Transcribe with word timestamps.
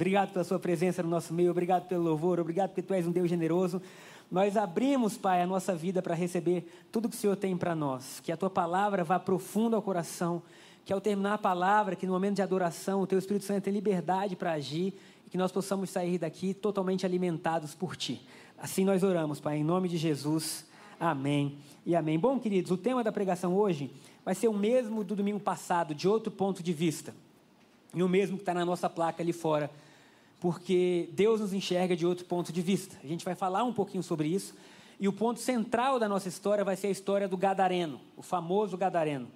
Obrigado 0.00 0.32
pela 0.32 0.42
sua 0.46 0.58
presença 0.58 1.02
no 1.02 1.10
nosso 1.10 1.34
meio, 1.34 1.50
obrigado 1.50 1.86
pelo 1.86 2.02
louvor, 2.02 2.40
obrigado 2.40 2.70
porque 2.70 2.80
tu 2.80 2.94
és 2.94 3.06
um 3.06 3.12
Deus 3.12 3.28
generoso. 3.28 3.82
Nós 4.32 4.56
abrimos, 4.56 5.18
Pai, 5.18 5.42
a 5.42 5.46
nossa 5.46 5.74
vida 5.74 6.00
para 6.00 6.14
receber 6.14 6.66
tudo 6.90 7.06
que 7.06 7.14
o 7.14 7.18
Senhor 7.18 7.36
tem 7.36 7.54
para 7.54 7.74
nós. 7.74 8.18
Que 8.20 8.32
a 8.32 8.36
tua 8.36 8.48
palavra 8.48 9.04
vá 9.04 9.18
profundo 9.18 9.76
ao 9.76 9.82
coração. 9.82 10.42
Que 10.86 10.92
ao 10.94 11.02
terminar 11.02 11.34
a 11.34 11.38
palavra, 11.38 11.94
que 11.94 12.06
no 12.06 12.14
momento 12.14 12.36
de 12.36 12.40
adoração, 12.40 13.02
o 13.02 13.06
teu 13.06 13.18
Espírito 13.18 13.44
Santo 13.44 13.62
tenha 13.62 13.74
liberdade 13.74 14.36
para 14.36 14.52
agir 14.52 14.94
e 15.26 15.28
que 15.28 15.36
nós 15.36 15.52
possamos 15.52 15.90
sair 15.90 16.16
daqui 16.16 16.54
totalmente 16.54 17.04
alimentados 17.04 17.74
por 17.74 17.94
ti. 17.94 18.22
Assim 18.56 18.86
nós 18.86 19.02
oramos, 19.02 19.38
Pai, 19.38 19.58
em 19.58 19.64
nome 19.64 19.86
de 19.86 19.98
Jesus. 19.98 20.64
Amém 20.98 21.58
e 21.84 21.94
amém. 21.94 22.18
Bom, 22.18 22.40
queridos, 22.40 22.70
o 22.70 22.78
tema 22.78 23.04
da 23.04 23.12
pregação 23.12 23.54
hoje 23.54 23.90
vai 24.24 24.34
ser 24.34 24.48
o 24.48 24.54
mesmo 24.54 25.04
do 25.04 25.14
domingo 25.14 25.40
passado, 25.40 25.94
de 25.94 26.08
outro 26.08 26.32
ponto 26.32 26.62
de 26.62 26.72
vista. 26.72 27.14
E 27.94 28.02
o 28.02 28.08
mesmo 28.08 28.38
que 28.38 28.42
está 28.42 28.54
na 28.54 28.64
nossa 28.64 28.88
placa 28.88 29.22
ali 29.22 29.34
fora 29.34 29.70
porque 30.40 31.10
Deus 31.12 31.40
nos 31.40 31.52
enxerga 31.52 31.94
de 31.94 32.06
outro 32.06 32.24
ponto 32.24 32.50
de 32.50 32.62
vista. 32.62 32.96
A 33.04 33.06
gente 33.06 33.24
vai 33.24 33.34
falar 33.34 33.62
um 33.62 33.74
pouquinho 33.74 34.02
sobre 34.02 34.26
isso. 34.26 34.54
E 34.98 35.06
o 35.06 35.12
ponto 35.12 35.38
central 35.38 35.98
da 35.98 36.08
nossa 36.08 36.28
história 36.28 36.64
vai 36.64 36.76
ser 36.76 36.86
a 36.86 36.90
história 36.90 37.28
do 37.28 37.36
Gadareno, 37.36 38.00
o 38.16 38.22
famoso 38.22 38.76
Gadareno. 38.76 39.28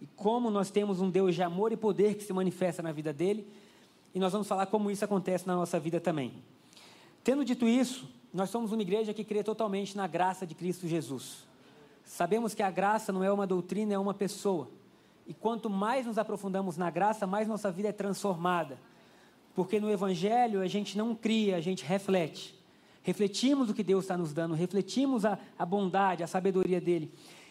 E 0.00 0.06
como 0.16 0.50
nós 0.50 0.70
temos 0.70 1.00
um 1.00 1.10
Deus 1.10 1.34
de 1.34 1.42
amor 1.42 1.72
e 1.72 1.76
poder 1.76 2.14
que 2.14 2.22
se 2.22 2.32
manifesta 2.32 2.82
na 2.82 2.92
vida 2.92 3.12
dele. 3.12 3.46
E 4.14 4.18
nós 4.18 4.32
vamos 4.32 4.46
falar 4.46 4.66
como 4.66 4.90
isso 4.90 5.04
acontece 5.04 5.46
na 5.46 5.54
nossa 5.56 5.80
vida 5.80 5.98
também. 5.98 6.32
Tendo 7.24 7.44
dito 7.44 7.66
isso, 7.66 8.08
nós 8.32 8.50
somos 8.50 8.70
uma 8.70 8.82
igreja 8.82 9.14
que 9.14 9.24
crê 9.24 9.42
totalmente 9.42 9.96
na 9.96 10.06
graça 10.06 10.46
de 10.46 10.54
Cristo 10.54 10.86
Jesus. 10.86 11.46
Sabemos 12.04 12.54
que 12.54 12.62
a 12.62 12.70
graça 12.70 13.12
não 13.12 13.24
é 13.24 13.32
uma 13.32 13.46
doutrina, 13.46 13.94
é 13.94 13.98
uma 13.98 14.14
pessoa. 14.14 14.68
E 15.26 15.32
quanto 15.32 15.70
mais 15.70 16.06
nos 16.06 16.18
aprofundamos 16.18 16.76
na 16.76 16.90
graça, 16.90 17.26
mais 17.26 17.48
nossa 17.48 17.70
vida 17.70 17.88
é 17.88 17.92
transformada 17.92 18.78
porque 19.54 19.80
no 19.80 19.90
Evangelho 19.90 20.60
a 20.60 20.66
gente 20.66 20.96
não 20.96 21.14
cria, 21.14 21.56
a 21.56 21.60
gente 21.60 21.84
reflete. 21.84 22.54
Refletimos 23.02 23.70
o 23.70 23.74
que 23.74 23.82
Deus 23.82 24.04
está 24.04 24.16
nos 24.16 24.32
dando, 24.32 24.54
refletimos 24.54 25.24
a, 25.24 25.38
a 25.58 25.64
bondade, 25.64 26.22
a 26.22 26.26
sabedoria 26.26 26.80
dele. 26.80 27.10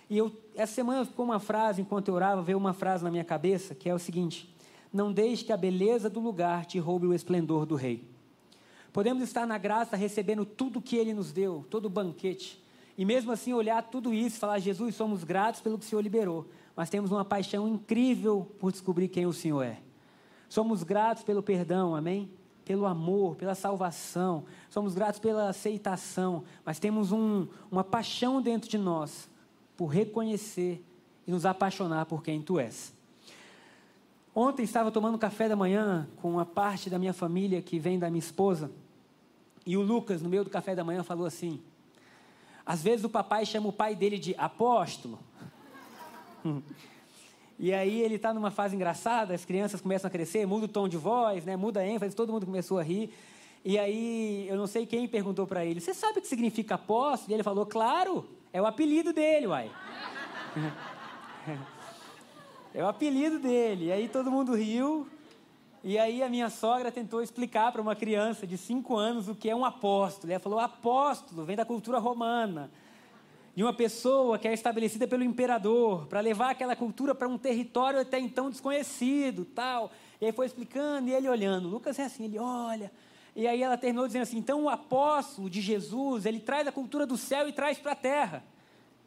E 0.09 0.17
eu, 0.17 0.31
essa 0.55 0.73
semana 0.73 1.05
ficou 1.05 1.25
uma 1.25 1.39
frase, 1.39 1.81
enquanto 1.81 2.07
eu 2.07 2.13
orava, 2.15 2.41
veio 2.41 2.57
uma 2.57 2.73
frase 2.73 3.03
na 3.03 3.11
minha 3.11 3.23
cabeça, 3.23 3.75
que 3.75 3.89
é 3.89 3.93
o 3.93 3.99
seguinte: 3.99 4.53
Não 4.91 5.11
deixe 5.11 5.43
que 5.43 5.53
a 5.53 5.57
beleza 5.57 6.09
do 6.09 6.19
lugar 6.19 6.65
te 6.65 6.79
roube 6.79 7.07
o 7.07 7.13
esplendor 7.13 7.65
do 7.65 7.75
rei. 7.75 8.03
Podemos 8.91 9.23
estar 9.23 9.45
na 9.45 9.57
graça 9.57 9.95
recebendo 9.95 10.45
tudo 10.45 10.81
que 10.81 10.95
ele 10.95 11.13
nos 11.13 11.31
deu, 11.31 11.65
todo 11.69 11.85
o 11.85 11.89
banquete. 11.89 12.63
E 12.97 13.05
mesmo 13.05 13.31
assim 13.31 13.53
olhar 13.53 13.81
tudo 13.83 14.13
isso 14.13 14.35
e 14.35 14.39
falar, 14.39 14.59
Jesus, 14.59 14.95
somos 14.95 15.23
gratos 15.23 15.61
pelo 15.61 15.77
que 15.77 15.85
o 15.85 15.87
Senhor 15.87 16.01
liberou. 16.01 16.47
Mas 16.75 16.89
temos 16.89 17.11
uma 17.11 17.23
paixão 17.23 17.67
incrível 17.67 18.51
por 18.59 18.71
descobrir 18.71 19.07
quem 19.07 19.25
o 19.25 19.33
Senhor 19.33 19.61
é. 19.61 19.79
Somos 20.49 20.83
gratos 20.83 21.23
pelo 21.23 21.43
perdão, 21.43 21.95
amém? 21.95 22.29
Pelo 22.65 22.85
amor, 22.85 23.35
pela 23.35 23.55
salvação. 23.55 24.43
Somos 24.69 24.95
gratos 24.95 25.19
pela 25.19 25.49
aceitação. 25.49 26.43
Mas 26.65 26.79
temos 26.79 27.11
um, 27.11 27.47
uma 27.71 27.83
paixão 27.83 28.41
dentro 28.41 28.69
de 28.69 28.77
nós 28.77 29.29
por 29.77 29.87
reconhecer 29.87 30.83
e 31.25 31.31
nos 31.31 31.45
apaixonar 31.45 32.05
por 32.07 32.23
quem 32.23 32.41
tu 32.41 32.59
és. 32.59 32.93
Ontem 34.33 34.63
estava 34.63 34.91
tomando 34.91 35.17
café 35.17 35.47
da 35.47 35.55
manhã 35.55 36.07
com 36.17 36.31
uma 36.31 36.45
parte 36.45 36.89
da 36.89 36.97
minha 36.97 37.13
família 37.13 37.61
que 37.61 37.79
vem 37.79 37.99
da 37.99 38.09
minha 38.09 38.19
esposa. 38.19 38.71
E 39.65 39.77
o 39.77 39.81
Lucas, 39.81 40.21
no 40.21 40.29
meio 40.29 40.43
do 40.43 40.49
café 40.49 40.75
da 40.75 40.83
manhã, 40.83 41.03
falou 41.03 41.25
assim: 41.25 41.61
às 42.65 42.81
vezes 42.83 43.03
o 43.03 43.09
papai 43.09 43.45
chama 43.45 43.69
o 43.69 43.73
pai 43.73 43.95
dele 43.95 44.17
de 44.17 44.35
apóstolo. 44.37 45.19
E 47.59 47.73
aí 47.73 48.01
ele 48.01 48.15
está 48.15 48.33
numa 48.33 48.49
fase 48.49 48.73
engraçada, 48.73 49.35
as 49.35 49.43
crianças 49.43 49.81
começam 49.81 50.07
a 50.07 50.11
crescer, 50.11 50.47
muda 50.47 50.63
o 50.63 50.69
tom 50.69 50.87
de 50.87 50.95
voz, 50.95 51.43
né, 51.43 51.57
muda 51.57 51.81
a 51.81 51.85
ênfase, 51.85 52.15
todo 52.15 52.31
mundo 52.31 52.45
começou 52.45 52.79
a 52.79 52.83
rir. 52.83 53.13
E 53.65 53.77
aí, 53.77 54.47
eu 54.47 54.55
não 54.55 54.65
sei 54.65 54.85
quem 54.85 55.05
perguntou 55.09 55.45
para 55.45 55.65
ele, 55.65 55.81
você 55.81 55.93
sabe 55.93 56.19
o 56.19 56.21
que 56.21 56.27
significa 56.29 56.75
apóstolo? 56.75 57.31
E 57.31 57.33
ele 57.33 57.43
falou, 57.43 57.65
claro, 57.65 58.25
é 58.53 58.61
o 58.61 58.65
apelido 58.65 59.11
dele, 59.11 59.47
uai. 59.47 59.69
é 62.73 62.81
o 62.81 62.87
apelido 62.87 63.39
dele. 63.39 63.87
E 63.87 63.91
aí 63.91 64.07
todo 64.07 64.31
mundo 64.31 64.55
riu. 64.55 65.05
E 65.83 65.99
aí 65.99 66.23
a 66.23 66.29
minha 66.29 66.49
sogra 66.49 66.89
tentou 66.89 67.21
explicar 67.21 67.73
para 67.73 67.81
uma 67.81 67.95
criança 67.95 68.47
de 68.47 68.57
5 68.57 68.95
anos 68.95 69.27
o 69.27 69.35
que 69.35 69.49
é 69.49 69.55
um 69.55 69.65
apóstolo. 69.65 70.31
E 70.31 70.33
ela 70.33 70.39
falou, 70.39 70.59
apóstolo, 70.59 71.43
vem 71.43 71.57
da 71.57 71.65
cultura 71.65 71.99
romana 71.99 72.71
de 73.55 73.63
uma 73.63 73.73
pessoa 73.73 74.37
que 74.37 74.47
é 74.47 74.53
estabelecida 74.53 75.07
pelo 75.07 75.23
imperador, 75.23 76.07
para 76.07 76.19
levar 76.19 76.51
aquela 76.51 76.75
cultura 76.75 77.13
para 77.13 77.27
um 77.27 77.37
território 77.37 77.99
até 77.99 78.19
então 78.19 78.49
desconhecido, 78.49 79.45
tal. 79.45 79.91
E 80.21 80.25
aí 80.25 80.31
foi 80.31 80.45
explicando 80.45 81.09
e 81.09 81.13
ele 81.13 81.27
olhando. 81.27 81.67
Lucas 81.67 81.97
é 81.99 82.03
assim, 82.03 82.25
ele 82.25 82.39
olha. 82.39 82.91
E 83.35 83.47
aí 83.47 83.61
ela 83.61 83.77
terminou 83.77 84.07
dizendo 84.07 84.23
assim: 84.23 84.37
então 84.37 84.63
o 84.63 84.69
apóstolo 84.69 85.49
de 85.49 85.61
Jesus, 85.61 86.25
ele 86.25 86.39
traz 86.39 86.67
a 86.67 86.71
cultura 86.71 87.05
do 87.05 87.17
céu 87.17 87.47
e 87.47 87.53
traz 87.53 87.77
para 87.77 87.93
a 87.93 87.95
terra. 87.95 88.43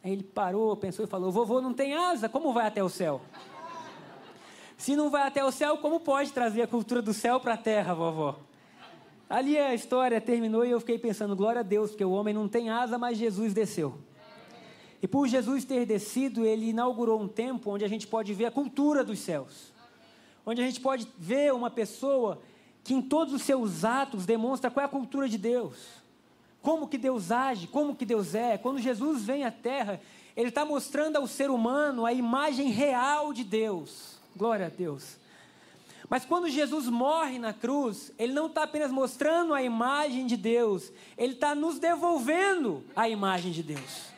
Aí 0.03 0.11
ele 0.11 0.23
parou, 0.23 0.75
pensou 0.75 1.05
e 1.05 1.07
falou: 1.07 1.31
vovô 1.31 1.61
não 1.61 1.73
tem 1.73 1.93
asa, 1.93 2.27
como 2.27 2.51
vai 2.51 2.67
até 2.67 2.83
o 2.83 2.89
céu? 2.89 3.21
Se 4.77 4.95
não 4.95 5.09
vai 5.09 5.27
até 5.27 5.43
o 5.45 5.51
céu, 5.51 5.77
como 5.77 5.99
pode 5.99 6.31
trazer 6.31 6.63
a 6.63 6.67
cultura 6.67 7.01
do 7.01 7.13
céu 7.13 7.39
para 7.39 7.53
a 7.53 7.57
terra, 7.57 7.93
vovó? 7.93 8.37
Ali 9.29 9.57
a 9.57 9.73
história 9.73 10.19
terminou 10.19 10.65
e 10.65 10.71
eu 10.71 10.79
fiquei 10.79 10.99
pensando: 10.99 11.35
glória 11.35 11.61
a 11.61 11.63
Deus, 11.63 11.91
porque 11.91 12.03
o 12.03 12.11
homem 12.11 12.33
não 12.33 12.47
tem 12.47 12.69
asa, 12.69 12.97
mas 12.97 13.17
Jesus 13.17 13.53
desceu. 13.53 13.97
E 15.03 15.07
por 15.07 15.27
Jesus 15.27 15.65
ter 15.65 15.85
descido, 15.85 16.45
ele 16.45 16.69
inaugurou 16.69 17.21
um 17.21 17.27
tempo 17.27 17.71
onde 17.71 17.83
a 17.83 17.89
gente 17.89 18.07
pode 18.07 18.33
ver 18.33 18.45
a 18.45 18.51
cultura 18.51 19.03
dos 19.03 19.19
céus. 19.19 19.73
Onde 20.45 20.61
a 20.61 20.65
gente 20.65 20.79
pode 20.79 21.05
ver 21.17 21.53
uma 21.53 21.69
pessoa 21.69 22.41
que 22.85 22.93
em 22.93 23.01
todos 23.01 23.33
os 23.33 23.41
seus 23.41 23.83
atos 23.83 24.25
demonstra 24.25 24.71
qual 24.71 24.81
é 24.81 24.85
a 24.85 24.89
cultura 24.89 25.27
de 25.27 25.37
Deus. 25.37 25.75
Como 26.61 26.87
que 26.87 26.97
Deus 26.97 27.31
age, 27.31 27.67
como 27.67 27.97
que 27.97 28.05
Deus 28.05 28.33
é. 28.33 28.57
Quando 28.57 28.79
Jesus 28.79 29.25
vem 29.25 29.43
à 29.43 29.51
terra, 29.51 29.99
ele 30.37 30.47
está 30.47 30.63
mostrando 30.63 31.17
ao 31.17 31.27
ser 31.27 31.49
humano 31.49 32.05
a 32.05 32.13
imagem 32.13 32.69
real 32.69 33.33
de 33.33 33.43
Deus. 33.43 34.17
Glória 34.33 34.67
a 34.67 34.69
Deus. 34.69 35.17
Mas 36.09 36.23
quando 36.23 36.47
Jesus 36.47 36.87
morre 36.87 37.37
na 37.37 37.51
cruz, 37.51 38.13
ele 38.17 38.31
não 38.31 38.45
está 38.45 38.63
apenas 38.63 38.89
mostrando 38.89 39.53
a 39.53 39.61
imagem 39.61 40.25
de 40.25 40.37
Deus, 40.37 40.93
ele 41.17 41.33
está 41.33 41.53
nos 41.53 41.77
devolvendo 41.77 42.85
a 42.95 43.09
imagem 43.09 43.51
de 43.51 43.63
Deus. 43.63 44.12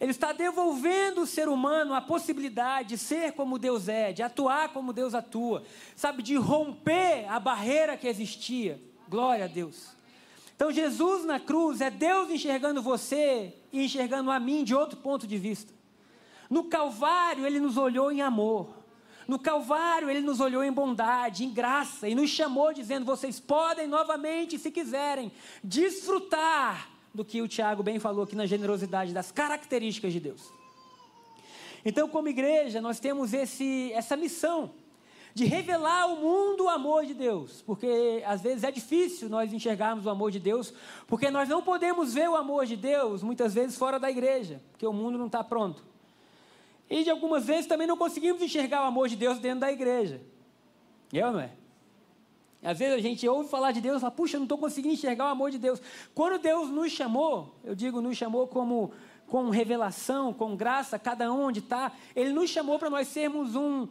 Ele 0.00 0.12
está 0.12 0.32
devolvendo 0.32 1.20
o 1.20 1.26
ser 1.26 1.46
humano 1.46 1.92
a 1.92 2.00
possibilidade 2.00 2.90
de 2.90 2.98
ser 2.98 3.32
como 3.32 3.58
Deus 3.58 3.86
é, 3.86 4.12
de 4.12 4.22
atuar 4.22 4.70
como 4.70 4.94
Deus 4.94 5.14
atua, 5.14 5.62
sabe, 5.94 6.22
de 6.22 6.36
romper 6.36 7.26
a 7.28 7.38
barreira 7.38 7.98
que 7.98 8.08
existia. 8.08 8.80
Glória 9.06 9.44
a 9.44 9.48
Deus. 9.48 9.88
Então, 10.56 10.72
Jesus 10.72 11.24
na 11.24 11.38
cruz 11.38 11.80
é 11.80 11.90
Deus 11.90 12.30
enxergando 12.30 12.82
você 12.82 13.54
e 13.72 13.84
enxergando 13.84 14.30
a 14.30 14.40
mim 14.40 14.64
de 14.64 14.74
outro 14.74 14.98
ponto 14.98 15.26
de 15.26 15.36
vista. 15.36 15.72
No 16.48 16.64
Calvário, 16.64 17.46
ele 17.46 17.60
nos 17.60 17.76
olhou 17.76 18.10
em 18.10 18.22
amor. 18.22 18.80
No 19.28 19.38
Calvário, 19.38 20.10
ele 20.10 20.20
nos 20.20 20.40
olhou 20.40 20.64
em 20.64 20.72
bondade, 20.72 21.44
em 21.44 21.50
graça, 21.50 22.08
e 22.08 22.14
nos 22.14 22.30
chamou 22.30 22.72
dizendo: 22.72 23.06
vocês 23.06 23.38
podem 23.38 23.86
novamente, 23.86 24.58
se 24.58 24.70
quiserem, 24.70 25.30
desfrutar 25.62 26.89
do 27.14 27.24
que 27.24 27.42
o 27.42 27.48
Tiago 27.48 27.82
bem 27.82 27.98
falou 27.98 28.24
aqui 28.24 28.36
na 28.36 28.46
generosidade 28.46 29.12
das 29.12 29.32
características 29.32 30.12
de 30.12 30.20
Deus. 30.20 30.52
Então, 31.84 32.08
como 32.08 32.28
igreja, 32.28 32.80
nós 32.80 33.00
temos 33.00 33.32
esse, 33.32 33.92
essa 33.92 34.16
missão 34.16 34.70
de 35.32 35.44
revelar 35.44 36.02
ao 36.02 36.16
mundo 36.16 36.64
o 36.64 36.68
amor 36.68 37.06
de 37.06 37.14
Deus, 37.14 37.62
porque 37.62 38.22
às 38.26 38.42
vezes 38.42 38.64
é 38.64 38.70
difícil 38.70 39.28
nós 39.28 39.52
enxergarmos 39.52 40.04
o 40.04 40.10
amor 40.10 40.30
de 40.30 40.40
Deus, 40.40 40.74
porque 41.06 41.30
nós 41.30 41.48
não 41.48 41.62
podemos 41.62 42.12
ver 42.12 42.28
o 42.28 42.36
amor 42.36 42.66
de 42.66 42.76
Deus 42.76 43.22
muitas 43.22 43.54
vezes 43.54 43.76
fora 43.76 43.98
da 43.98 44.10
igreja, 44.10 44.60
porque 44.72 44.86
o 44.86 44.92
mundo 44.92 45.16
não 45.16 45.26
está 45.26 45.42
pronto. 45.42 45.84
E 46.88 47.04
de 47.04 47.10
algumas 47.10 47.46
vezes 47.46 47.66
também 47.66 47.86
não 47.86 47.96
conseguimos 47.96 48.42
enxergar 48.42 48.82
o 48.82 48.86
amor 48.86 49.08
de 49.08 49.14
Deus 49.14 49.38
dentro 49.38 49.60
da 49.60 49.70
igreja. 49.70 50.20
Eu 51.12 51.32
não 51.32 51.40
é? 51.40 51.52
Às 52.62 52.78
vezes 52.78 52.94
a 52.94 53.00
gente 53.00 53.26
ouve 53.26 53.48
falar 53.48 53.72
de 53.72 53.80
Deus 53.80 53.96
e 53.96 54.00
fala, 54.00 54.10
puxa, 54.10 54.36
não 54.36 54.44
estou 54.44 54.58
conseguindo 54.58 54.92
enxergar 54.92 55.26
o 55.26 55.28
amor 55.28 55.50
de 55.50 55.58
Deus. 55.58 55.80
Quando 56.14 56.40
Deus 56.40 56.68
nos 56.68 56.92
chamou, 56.92 57.54
eu 57.64 57.74
digo, 57.74 58.00
nos 58.02 58.16
chamou 58.16 58.46
como 58.46 58.92
com 59.26 59.48
revelação, 59.48 60.32
com 60.32 60.56
graça, 60.56 60.98
cada 60.98 61.32
um 61.32 61.44
onde 61.44 61.60
está, 61.60 61.92
Ele 62.14 62.32
nos 62.32 62.50
chamou 62.50 62.78
para 62.78 62.90
nós 62.90 63.08
sermos 63.08 63.54
um, 63.54 63.88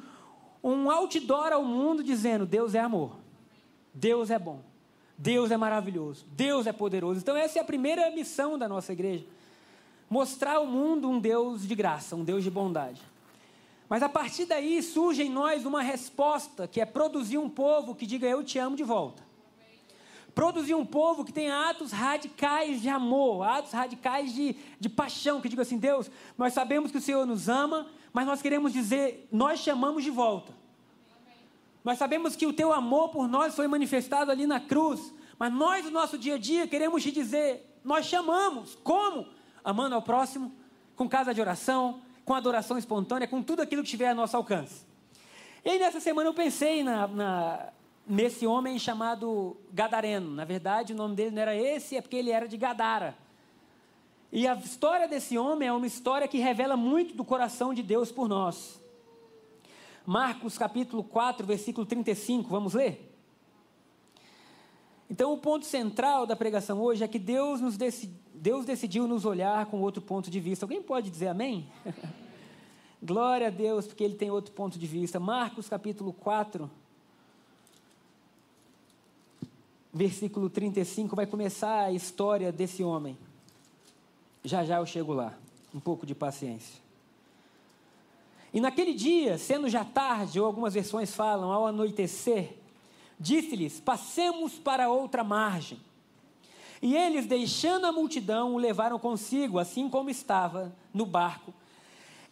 um 0.63 0.92
outdoor 0.92 1.54
ao 1.54 1.63
mundo 1.63 2.04
dizendo: 2.04 2.45
Deus 2.45 2.75
é 2.75 2.80
amor, 2.80 3.16
Deus 3.94 4.30
é 4.30 4.38
bom, 4.38 4.60
Deus 5.18 5.50
é 5.50 5.57
maravilhoso, 5.57 6.25
Deus 6.31 6.68
é 6.68 6.74
poderoso. 6.74 7.22
Então, 7.22 7.36
essa 7.36 7.57
é 7.57 7.62
a 7.62 7.65
primeira 7.65 8.12
missão 8.12 8.60
da 8.60 8.68
nossa 8.68 8.92
igreja: 8.92 9.25
mostrar 10.10 10.57
ao 10.57 10.68
mundo 10.68 11.10
um 11.10 11.19
Deus 11.19 11.68
de 11.68 11.74
graça, 11.74 12.15
um 12.15 12.24
Deus 12.24 12.44
de 12.44 12.51
bondade. 12.51 13.01
Mas 13.89 14.03
a 14.03 14.07
partir 14.07 14.45
daí 14.45 14.83
surge 14.83 15.24
em 15.24 15.30
nós 15.30 15.65
uma 15.65 15.81
resposta 15.81 16.68
que 16.68 16.80
é 16.80 16.86
produzir 16.86 17.39
um 17.39 17.50
povo 17.50 17.95
que 17.95 18.06
diga 18.06 18.27
eu 18.27 18.44
te 18.44 18.59
amo 18.59 18.75
de 18.75 18.83
volta. 18.83 19.27
Produzir 20.36 20.75
um 20.75 20.86
povo 20.86 21.25
que 21.25 21.33
tenha 21.33 21.69
atos 21.69 21.91
radicais 21.91 22.81
de 22.81 22.88
amor, 22.88 23.44
atos 23.44 23.71
radicais 23.71 24.31
de, 24.31 24.56
de 24.80 24.88
paixão, 24.88 25.41
que 25.41 25.50
diga 25.50 25.63
assim: 25.63 25.80
Deus, 25.80 26.09
nós 26.38 26.53
sabemos 26.53 26.91
que 26.91 27.00
o 27.00 27.01
Senhor 27.01 27.25
nos 27.25 27.50
ama, 27.50 27.88
mas 28.13 28.27
nós 28.27 28.44
queremos 28.44 28.71
dizer, 28.71 29.27
nós 29.31 29.63
te 29.63 29.71
amamos 29.71 30.03
de 30.03 30.12
volta. 30.12 30.53
Nós 31.83 31.97
sabemos 31.97 32.36
que 32.36 32.45
o 32.45 32.53
teu 32.53 32.71
amor 32.71 33.09
por 33.09 33.27
nós 33.27 33.56
foi 33.56 33.68
manifestado 33.68 34.30
ali 34.30 34.45
na 34.45 34.59
cruz, 34.59 35.12
mas 35.39 35.51
nós, 35.51 35.83
no 35.86 35.91
nosso 35.91 36.15
dia 36.15 36.36
a 36.36 36.38
dia, 36.38 36.68
queremos 36.68 37.01
te 37.01 37.12
dizer: 37.12 37.80
nós 37.83 38.06
chamamos. 38.06 38.75
Como? 38.83 39.27
Amando 39.63 39.95
ao 39.95 40.01
próximo, 40.01 40.53
com 40.95 41.09
casa 41.09 41.33
de 41.33 41.41
oração, 41.41 42.01
com 42.29 42.35
adoração 42.35 42.77
espontânea, 42.77 43.27
com 43.27 43.41
tudo 43.41 43.63
aquilo 43.63 43.81
que 43.81 43.87
estiver 43.87 44.09
a 44.09 44.13
nosso 44.13 44.37
alcance. 44.37 44.85
E 45.65 45.69
aí, 45.71 45.79
nessa 45.79 45.99
semana, 45.99 46.29
eu 46.29 46.33
pensei 46.35 46.83
na, 46.83 47.07
na, 47.07 47.69
nesse 48.05 48.45
homem 48.45 48.77
chamado 48.77 49.57
Gadareno. 49.73 50.29
Na 50.29 50.45
verdade, 50.45 50.93
o 50.93 50.95
nome 50.95 51.15
dele 51.15 51.31
não 51.31 51.41
era 51.41 51.55
esse, 51.55 51.97
é 51.97 52.01
porque 52.01 52.15
ele 52.15 52.29
era 52.29 52.47
de 52.47 52.55
Gadara. 52.55 53.17
E 54.31 54.47
a 54.47 54.53
história 54.53 55.07
desse 55.07 55.39
homem 55.39 55.69
é 55.69 55.73
uma 55.73 55.87
história 55.87 56.27
que 56.27 56.37
revela 56.37 56.77
muito 56.77 57.15
do 57.15 57.25
coração 57.25 57.73
de 57.73 57.81
Deus 57.81 58.11
por 58.11 58.29
nós. 58.29 58.79
Marcos 60.05 60.55
capítulo 60.55 61.03
4, 61.03 61.47
versículo 61.47 61.83
35, 61.83 62.47
vamos 62.47 62.75
ler? 62.75 63.08
Então, 65.09 65.33
o 65.33 65.38
ponto 65.38 65.65
central 65.65 66.27
da 66.27 66.35
pregação 66.35 66.79
hoje 66.79 67.03
é 67.03 67.07
que 67.07 67.17
Deus, 67.17 67.59
nos 67.59 67.77
decidi, 67.77 68.13
Deus 68.33 68.65
decidiu 68.65 69.07
nos 69.07 69.25
olhar 69.25 69.65
com 69.65 69.81
outro 69.81 70.01
ponto 70.01 70.29
de 70.29 70.39
vista. 70.39 70.65
Alguém 70.65 70.81
pode 70.81 71.09
dizer 71.09 71.27
amém? 71.27 71.67
Glória 73.01 73.47
a 73.47 73.50
Deus, 73.50 73.88
porque 73.88 74.03
Ele 74.03 74.15
tem 74.15 74.29
outro 74.29 74.53
ponto 74.53 74.77
de 74.77 74.85
vista. 74.85 75.19
Marcos 75.19 75.67
capítulo 75.67 76.13
4, 76.13 76.69
versículo 79.91 80.50
35, 80.50 81.15
vai 81.15 81.25
começar 81.25 81.85
a 81.85 81.91
história 81.91 82.51
desse 82.51 82.83
homem. 82.83 83.17
Já 84.44 84.63
já 84.63 84.77
eu 84.77 84.85
chego 84.85 85.13
lá. 85.13 85.33
Um 85.73 85.79
pouco 85.79 86.05
de 86.05 86.13
paciência. 86.13 86.81
E 88.53 88.59
naquele 88.59 88.94
dia, 88.94 89.38
sendo 89.38 89.69
já 89.69 89.85
tarde, 89.85 90.39
ou 90.39 90.45
algumas 90.45 90.73
versões 90.73 91.13
falam 91.13 91.51
ao 91.51 91.67
anoitecer, 91.67 92.58
disse-lhes: 93.19 93.80
Passemos 93.80 94.54
para 94.54 94.89
outra 94.89 95.24
margem. 95.24 95.80
E 96.81 96.95
eles, 96.95 97.25
deixando 97.25 97.86
a 97.86 97.92
multidão, 97.92 98.54
o 98.54 98.57
levaram 98.57 98.98
consigo, 98.98 99.60
assim 99.60 99.89
como 99.89 100.10
estava 100.10 100.74
no 100.94 101.06
barco. 101.06 101.54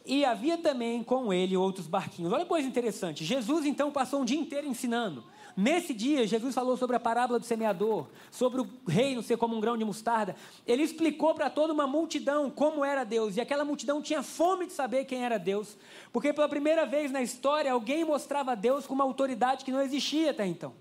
E 0.08 0.24
havia 0.24 0.58
também 0.58 1.04
com 1.04 1.34
ele 1.34 1.58
outros 1.58 1.86
barquinhos. 1.86 2.32
Olha 2.32 2.44
que 2.44 2.50
coisa 2.50 2.66
interessante. 2.66 3.26
Jesus 3.26 3.66
então 3.66 3.92
passou 3.92 4.22
um 4.22 4.26
dia 4.26 4.40
inteiro 4.40 4.66
ensinando. 4.66 5.26
Nesse 5.56 5.94
dia, 5.94 6.26
Jesus 6.26 6.56
falou 6.56 6.78
sobre 6.78 6.96
a 6.96 7.00
parábola 7.00 7.40
do 7.40 7.46
semeador, 7.46 8.08
sobre 8.32 8.62
o 8.62 8.70
reino 8.88 9.22
ser 9.22 9.38
como 9.38 9.58
um 9.58 9.60
grão 9.60 9.78
de 9.78 9.84
mostarda. 9.84 10.36
Ele 10.66 10.84
explicou 10.84 11.34
para 11.34 11.50
toda 11.50 11.74
uma 11.74 11.86
multidão 11.86 12.50
como 12.50 12.86
era 12.86 13.04
Deus, 13.04 13.36
e 13.36 13.42
aquela 13.42 13.66
multidão 13.66 14.02
tinha 14.02 14.24
fome 14.24 14.68
de 14.68 14.74
saber 14.74 15.06
quem 15.06 15.26
era 15.26 15.38
Deus, 15.38 15.76
porque 16.14 16.32
pela 16.32 16.48
primeira 16.48 16.86
vez 16.86 17.12
na 17.12 17.24
história 17.24 17.72
alguém 17.72 18.06
mostrava 18.06 18.56
Deus 18.56 18.86
com 18.86 18.94
uma 18.94 19.04
autoridade 19.04 19.66
que 19.66 19.72
não 19.72 19.82
existia 19.82 20.30
até 20.30 20.46
então. 20.46 20.74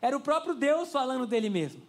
Era 0.00 0.16
o 0.16 0.20
próprio 0.20 0.54
Deus 0.54 0.90
falando 0.90 1.26
dele 1.26 1.50
mesmo. 1.50 1.82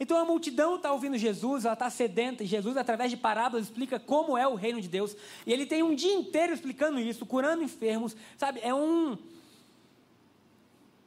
Então 0.00 0.16
a 0.18 0.24
multidão 0.24 0.76
está 0.76 0.92
ouvindo 0.92 1.16
Jesus, 1.16 1.64
ela 1.64 1.74
está 1.74 1.88
sedenta, 1.90 2.42
e 2.42 2.46
Jesus, 2.46 2.76
através 2.76 3.10
de 3.10 3.16
parábolas, 3.16 3.66
explica 3.66 4.00
como 4.00 4.36
é 4.36 4.46
o 4.46 4.54
reino 4.54 4.80
de 4.80 4.88
Deus. 4.88 5.16
E 5.46 5.52
ele 5.52 5.66
tem 5.66 5.82
um 5.82 5.94
dia 5.94 6.14
inteiro 6.14 6.52
explicando 6.52 6.98
isso, 6.98 7.24
curando 7.26 7.62
enfermos, 7.62 8.16
sabe? 8.36 8.60
É 8.62 8.74
um 8.74 9.16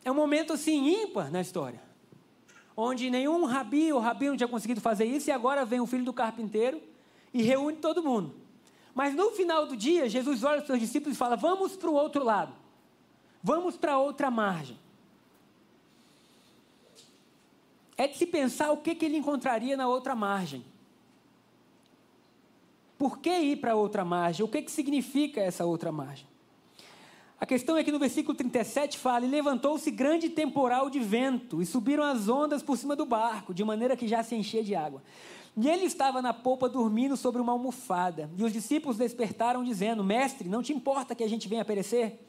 é 0.03 0.11
um 0.11 0.15
momento 0.15 0.53
assim 0.53 1.03
ímpar 1.03 1.31
na 1.31 1.41
história. 1.41 1.81
Onde 2.77 3.09
nenhum 3.09 3.45
rabi 3.45 3.91
ou 3.91 3.99
rabino 3.99 4.37
tinha 4.37 4.47
conseguido 4.47 4.79
fazer 4.79 5.05
isso, 5.05 5.29
e 5.29 5.31
agora 5.31 5.65
vem 5.65 5.79
o 5.79 5.88
filho 5.88 6.05
do 6.05 6.13
carpinteiro 6.13 6.79
e 7.33 7.41
reúne 7.41 7.77
todo 7.77 8.03
mundo. 8.03 8.35
Mas 8.93 9.15
no 9.15 9.31
final 9.31 9.65
do 9.65 9.75
dia, 9.75 10.07
Jesus 10.07 10.43
olha 10.43 10.57
para 10.57 10.61
os 10.61 10.67
seus 10.67 10.79
discípulos 10.79 11.15
e 11.15 11.17
fala: 11.17 11.35
Vamos 11.35 11.75
para 11.75 11.89
o 11.89 11.93
outro 11.93 12.23
lado, 12.23 12.53
vamos 13.41 13.75
para 13.75 13.97
outra 13.97 14.29
margem. 14.29 14.77
É 17.97 18.07
de 18.07 18.18
se 18.18 18.25
pensar 18.25 18.71
o 18.71 18.77
que, 18.77 18.95
que 18.95 19.06
ele 19.06 19.18
encontraria 19.18 19.77
na 19.77 19.88
outra 19.88 20.15
margem. 20.15 20.63
Por 22.97 23.19
que 23.19 23.30
ir 23.30 23.57
para 23.57 23.75
outra 23.75 24.06
margem? 24.06 24.45
O 24.45 24.47
que, 24.47 24.62
que 24.62 24.71
significa 24.71 25.42
essa 25.42 25.65
outra 25.65 25.92
margem? 25.92 26.27
A 27.39 27.45
questão 27.45 27.77
é 27.77 27.83
que 27.83 27.92
no 27.92 28.00
versículo 28.00 28.36
37 28.36 28.97
fala: 28.97 29.25
E 29.25 29.30
levantou-se 29.30 29.89
grande 29.92 30.30
temporal 30.30 30.89
de 30.89 31.00
vento, 31.00 31.62
e 31.62 31.65
subiram 31.65 32.03
as 32.03 32.30
ondas 32.30 32.63
por 32.63 32.77
cima 32.77 32.95
do 32.95 33.06
barco, 33.06 33.53
de 33.53 33.63
maneira 33.63 33.98
que 33.98 34.07
já 34.07 34.24
se 34.24 34.36
enchia 34.36 34.63
de 34.63 34.74
água. 34.74 35.03
E 35.57 35.69
ele 35.69 35.86
estava 35.86 36.21
na 36.21 36.33
polpa 36.33 36.68
dormindo 36.68 37.15
sobre 37.15 37.41
uma 37.41 37.51
almofada. 37.51 38.30
E 38.38 38.44
os 38.44 38.51
discípulos 38.51 38.98
despertaram, 38.98 39.63
dizendo: 39.63 40.03
Mestre, 40.03 40.48
não 40.48 40.63
te 40.63 40.74
importa 40.74 41.13
que 41.13 41.24
a 41.24 41.30
gente 41.30 41.48
venha 41.48 41.65
perecer? 41.65 42.19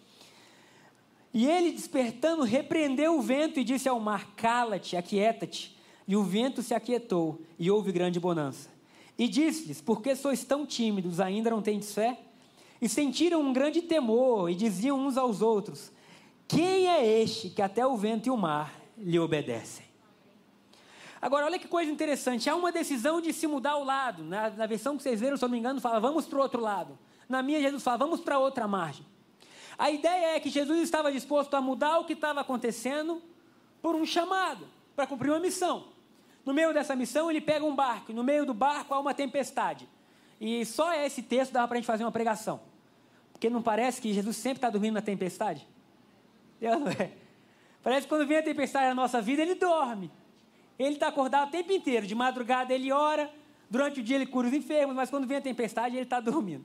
E 1.36 1.46
ele, 1.46 1.70
despertando, 1.70 2.44
repreendeu 2.44 3.18
o 3.18 3.20
vento 3.20 3.60
e 3.60 3.64
disse 3.64 3.86
ao 3.86 4.00
mar: 4.00 4.34
Cala-te, 4.36 4.96
aquieta-te. 4.96 5.76
E 6.08 6.16
o 6.16 6.22
vento 6.22 6.62
se 6.62 6.72
aquietou, 6.72 7.42
e 7.58 7.70
houve 7.70 7.92
grande 7.92 8.18
bonança. 8.18 8.70
E 9.18 9.28
disse-lhes: 9.28 9.82
Por 9.82 10.00
que 10.00 10.16
sois 10.16 10.44
tão 10.44 10.64
tímidos, 10.64 11.20
ainda 11.20 11.50
não 11.50 11.60
tendes 11.60 11.92
fé? 11.92 12.18
E 12.80 12.88
sentiram 12.88 13.42
um 13.42 13.52
grande 13.52 13.82
temor 13.82 14.48
e 14.50 14.54
diziam 14.54 14.98
uns 14.98 15.18
aos 15.18 15.42
outros: 15.42 15.92
Quem 16.48 16.88
é 16.88 17.06
este 17.20 17.50
que 17.50 17.60
até 17.60 17.86
o 17.86 17.98
vento 17.98 18.28
e 18.28 18.30
o 18.30 18.36
mar 18.38 18.72
lhe 18.96 19.18
obedecem? 19.18 19.84
Agora, 21.20 21.44
olha 21.44 21.58
que 21.58 21.68
coisa 21.68 21.92
interessante. 21.92 22.48
Há 22.48 22.56
uma 22.56 22.72
decisão 22.72 23.20
de 23.20 23.34
se 23.34 23.46
mudar 23.46 23.76
o 23.76 23.84
lado. 23.84 24.24
Na, 24.24 24.48
na 24.48 24.64
versão 24.64 24.96
que 24.96 25.02
vocês 25.02 25.20
viram, 25.20 25.36
se 25.36 25.44
eu 25.44 25.48
não 25.48 25.52
me 25.52 25.58
engano, 25.58 25.82
fala: 25.82 26.00
Vamos 26.00 26.24
para 26.24 26.38
o 26.38 26.40
outro 26.40 26.62
lado. 26.62 26.98
Na 27.28 27.42
minha, 27.42 27.60
Jesus 27.60 27.82
fala: 27.82 27.98
Vamos 27.98 28.22
para 28.22 28.38
outra 28.38 28.66
margem. 28.66 29.04
A 29.78 29.90
ideia 29.90 30.36
é 30.36 30.40
que 30.40 30.48
Jesus 30.48 30.80
estava 30.80 31.12
disposto 31.12 31.54
a 31.54 31.60
mudar 31.60 31.98
o 31.98 32.04
que 32.04 32.14
estava 32.14 32.40
acontecendo 32.40 33.22
por 33.82 33.94
um 33.94 34.06
chamado, 34.06 34.66
para 34.94 35.06
cumprir 35.06 35.30
uma 35.30 35.40
missão. 35.40 35.88
No 36.44 36.54
meio 36.54 36.72
dessa 36.72 36.96
missão, 36.96 37.30
ele 37.30 37.40
pega 37.40 37.64
um 37.64 37.74
barco, 37.74 38.12
e 38.12 38.14
no 38.14 38.24
meio 38.24 38.46
do 38.46 38.54
barco 38.54 38.94
há 38.94 38.98
uma 38.98 39.12
tempestade. 39.12 39.88
E 40.40 40.64
só 40.64 40.94
esse 40.94 41.22
texto 41.22 41.52
dava 41.52 41.68
para 41.68 41.76
a 41.76 41.80
gente 41.80 41.86
fazer 41.86 42.04
uma 42.04 42.12
pregação. 42.12 42.60
Porque 43.32 43.50
não 43.50 43.62
parece 43.62 44.00
que 44.00 44.12
Jesus 44.12 44.36
sempre 44.36 44.58
está 44.58 44.70
dormindo 44.70 44.94
na 44.94 45.02
tempestade? 45.02 45.66
É. 46.60 47.10
Parece 47.82 48.02
que 48.02 48.08
quando 48.08 48.26
vem 48.26 48.38
a 48.38 48.42
tempestade 48.42 48.88
na 48.88 48.94
nossa 48.94 49.20
vida, 49.20 49.42
ele 49.42 49.54
dorme. 49.54 50.10
Ele 50.78 50.94
está 50.94 51.08
acordado 51.08 51.48
o 51.48 51.50
tempo 51.50 51.72
inteiro. 51.72 52.06
De 52.06 52.14
madrugada 52.14 52.72
ele 52.72 52.90
ora, 52.90 53.30
durante 53.70 54.00
o 54.00 54.02
dia 54.02 54.16
ele 54.16 54.26
cura 54.26 54.48
os 54.48 54.54
enfermos, 54.54 54.94
mas 54.94 55.10
quando 55.10 55.26
vem 55.26 55.36
a 55.36 55.40
tempestade 55.40 55.96
ele 55.96 56.04
está 56.04 56.18
dormindo. 56.20 56.64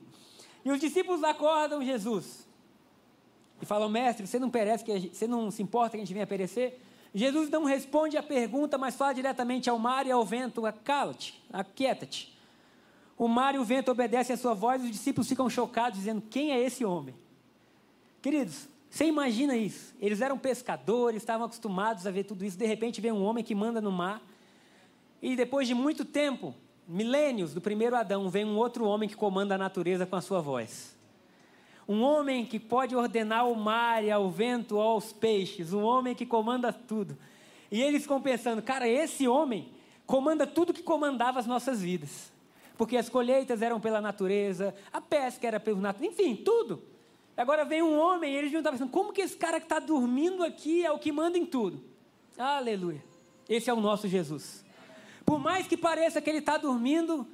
E 0.64 0.70
os 0.70 0.80
discípulos 0.80 1.22
acordam 1.22 1.82
Jesus. 1.82 2.46
E 3.62 3.66
falam, 3.66 3.88
mestre, 3.88 4.26
você 4.26 4.40
não, 4.40 4.50
perece 4.50 4.84
que 4.84 4.98
gente, 4.98 5.16
você 5.16 5.28
não 5.28 5.48
se 5.48 5.62
importa 5.62 5.90
que 5.90 5.98
a 5.98 6.04
gente 6.04 6.12
venha 6.12 6.26
perecer? 6.26 6.80
Jesus 7.14 7.48
não 7.48 7.64
responde 7.64 8.16
a 8.16 8.22
pergunta, 8.22 8.76
mas 8.76 8.96
fala 8.96 9.12
diretamente 9.12 9.70
ao 9.70 9.78
mar 9.78 10.04
e 10.04 10.10
ao 10.10 10.24
vento: 10.24 10.62
cala-te, 10.82 11.40
aquieta-te. 11.52 12.36
O 13.16 13.28
mar 13.28 13.54
e 13.54 13.58
o 13.58 13.64
vento 13.64 13.90
obedecem 13.90 14.34
à 14.34 14.36
sua 14.36 14.52
voz 14.52 14.82
e 14.82 14.86
os 14.86 14.90
discípulos 14.90 15.28
ficam 15.28 15.48
chocados, 15.48 16.00
dizendo: 16.00 16.20
Quem 16.22 16.50
é 16.50 16.60
esse 16.60 16.84
homem? 16.84 17.14
Queridos, 18.20 18.66
você 18.90 19.04
imagina 19.04 19.56
isso? 19.56 19.94
Eles 20.00 20.20
eram 20.20 20.36
pescadores, 20.36 21.22
estavam 21.22 21.46
acostumados 21.46 22.06
a 22.06 22.10
ver 22.10 22.24
tudo 22.24 22.44
isso. 22.44 22.58
De 22.58 22.66
repente 22.66 23.00
vem 23.00 23.12
um 23.12 23.22
homem 23.22 23.44
que 23.44 23.54
manda 23.54 23.80
no 23.80 23.92
mar. 23.92 24.20
E 25.20 25.36
depois 25.36 25.68
de 25.68 25.74
muito 25.74 26.04
tempo, 26.04 26.52
milênios 26.88 27.54
do 27.54 27.60
primeiro 27.60 27.94
Adão, 27.94 28.28
vem 28.28 28.44
um 28.44 28.56
outro 28.56 28.84
homem 28.86 29.08
que 29.08 29.14
comanda 29.14 29.54
a 29.54 29.58
natureza 29.58 30.04
com 30.04 30.16
a 30.16 30.20
sua 30.20 30.40
voz. 30.40 30.96
Um 31.88 32.02
homem 32.02 32.44
que 32.44 32.58
pode 32.58 32.94
ordenar 32.94 33.48
o 33.48 33.54
mar 33.56 34.04
e 34.04 34.10
ao 34.10 34.30
vento, 34.30 34.78
aos 34.78 35.12
peixes. 35.12 35.72
Um 35.72 35.82
homem 35.82 36.14
que 36.14 36.24
comanda 36.24 36.72
tudo. 36.72 37.16
E 37.70 37.82
eles 37.82 38.02
ficam 38.02 38.20
pensando: 38.20 38.62
cara, 38.62 38.88
esse 38.88 39.26
homem 39.26 39.68
comanda 40.06 40.46
tudo 40.46 40.72
que 40.72 40.82
comandava 40.82 41.38
as 41.38 41.46
nossas 41.46 41.80
vidas 41.80 42.32
porque 42.82 42.96
as 42.96 43.08
colheitas 43.08 43.62
eram 43.62 43.80
pela 43.80 44.00
natureza, 44.00 44.74
a 44.92 45.00
pesca 45.00 45.46
era 45.46 45.60
pelo 45.60 45.80
natureza, 45.80 46.12
enfim, 46.12 46.34
tudo. 46.34 46.82
Agora 47.36 47.64
vem 47.64 47.82
um 47.82 47.98
homem 47.98 48.32
e 48.32 48.36
eles 48.36 48.52
não 48.52 48.58
estavam 48.58 48.78
pensando, 48.78 48.92
como 48.92 49.12
que 49.12 49.20
esse 49.20 49.36
cara 49.36 49.58
que 49.58 49.66
está 49.66 49.78
dormindo 49.78 50.42
aqui 50.42 50.84
é 50.84 50.90
o 50.90 50.98
que 50.98 51.12
manda 51.12 51.38
em 51.38 51.46
tudo? 51.46 51.82
Aleluia. 52.36 53.02
Esse 53.48 53.70
é 53.70 53.72
o 53.72 53.80
nosso 53.80 54.08
Jesus. 54.08 54.64
Por 55.24 55.38
mais 55.38 55.66
que 55.66 55.76
pareça 55.76 56.20
que 56.20 56.28
ele 56.28 56.40
está 56.40 56.56
dormindo, 56.56 57.26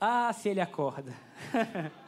ah, 0.00 0.32
se 0.32 0.48
ele 0.48 0.60
acorda. 0.60 1.12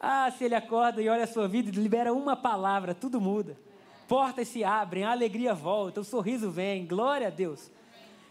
ah, 0.00 0.30
se 0.30 0.44
ele 0.44 0.54
acorda 0.54 1.00
e 1.00 1.08
olha 1.08 1.24
a 1.24 1.28
sua 1.28 1.48
vida 1.48 1.70
e 1.70 1.72
libera 1.72 2.12
uma 2.12 2.36
palavra, 2.36 2.94
tudo 2.94 3.20
muda. 3.20 3.58
portas 4.06 4.48
se 4.48 4.62
abrem, 4.62 5.04
a 5.04 5.10
alegria 5.10 5.54
volta, 5.54 6.00
o 6.00 6.04
sorriso 6.04 6.50
vem, 6.50 6.86
glória 6.86 7.28
a 7.28 7.30
Deus. 7.30 7.70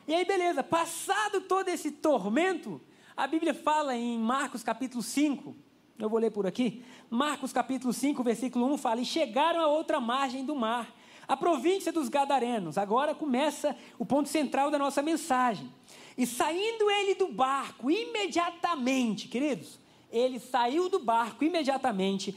E 0.07 0.13
aí, 0.13 0.23
beleza, 0.23 0.63
passado 0.63 1.41
todo 1.41 1.67
esse 1.69 1.91
tormento, 1.91 2.79
a 3.17 3.25
Bíblia 3.27 3.53
fala 3.53 3.95
em 3.95 4.19
Marcos 4.19 4.63
capítulo 4.63 5.01
5, 5.01 5.55
eu 5.97 6.09
vou 6.09 6.19
ler 6.19 6.31
por 6.31 6.45
aqui. 6.45 6.83
Marcos 7.09 7.53
capítulo 7.53 7.93
5, 7.93 8.21
versículo 8.23 8.71
1 8.73 8.77
fala: 8.77 9.01
E 9.01 9.05
chegaram 9.05 9.61
a 9.61 9.67
outra 9.67 9.99
margem 9.99 10.45
do 10.45 10.55
mar, 10.55 10.93
a 11.27 11.37
província 11.37 11.91
dos 11.91 12.09
Gadarenos. 12.09 12.77
Agora 12.77 13.15
começa 13.15 13.75
o 13.97 14.05
ponto 14.05 14.27
central 14.27 14.69
da 14.69 14.77
nossa 14.77 15.01
mensagem. 15.01 15.71
E 16.17 16.25
saindo 16.25 16.89
ele 16.91 17.15
do 17.15 17.29
barco 17.29 17.89
imediatamente, 17.89 19.27
queridos, 19.27 19.79
ele 20.11 20.39
saiu 20.39 20.89
do 20.89 20.99
barco 20.99 21.43
imediatamente, 21.43 22.35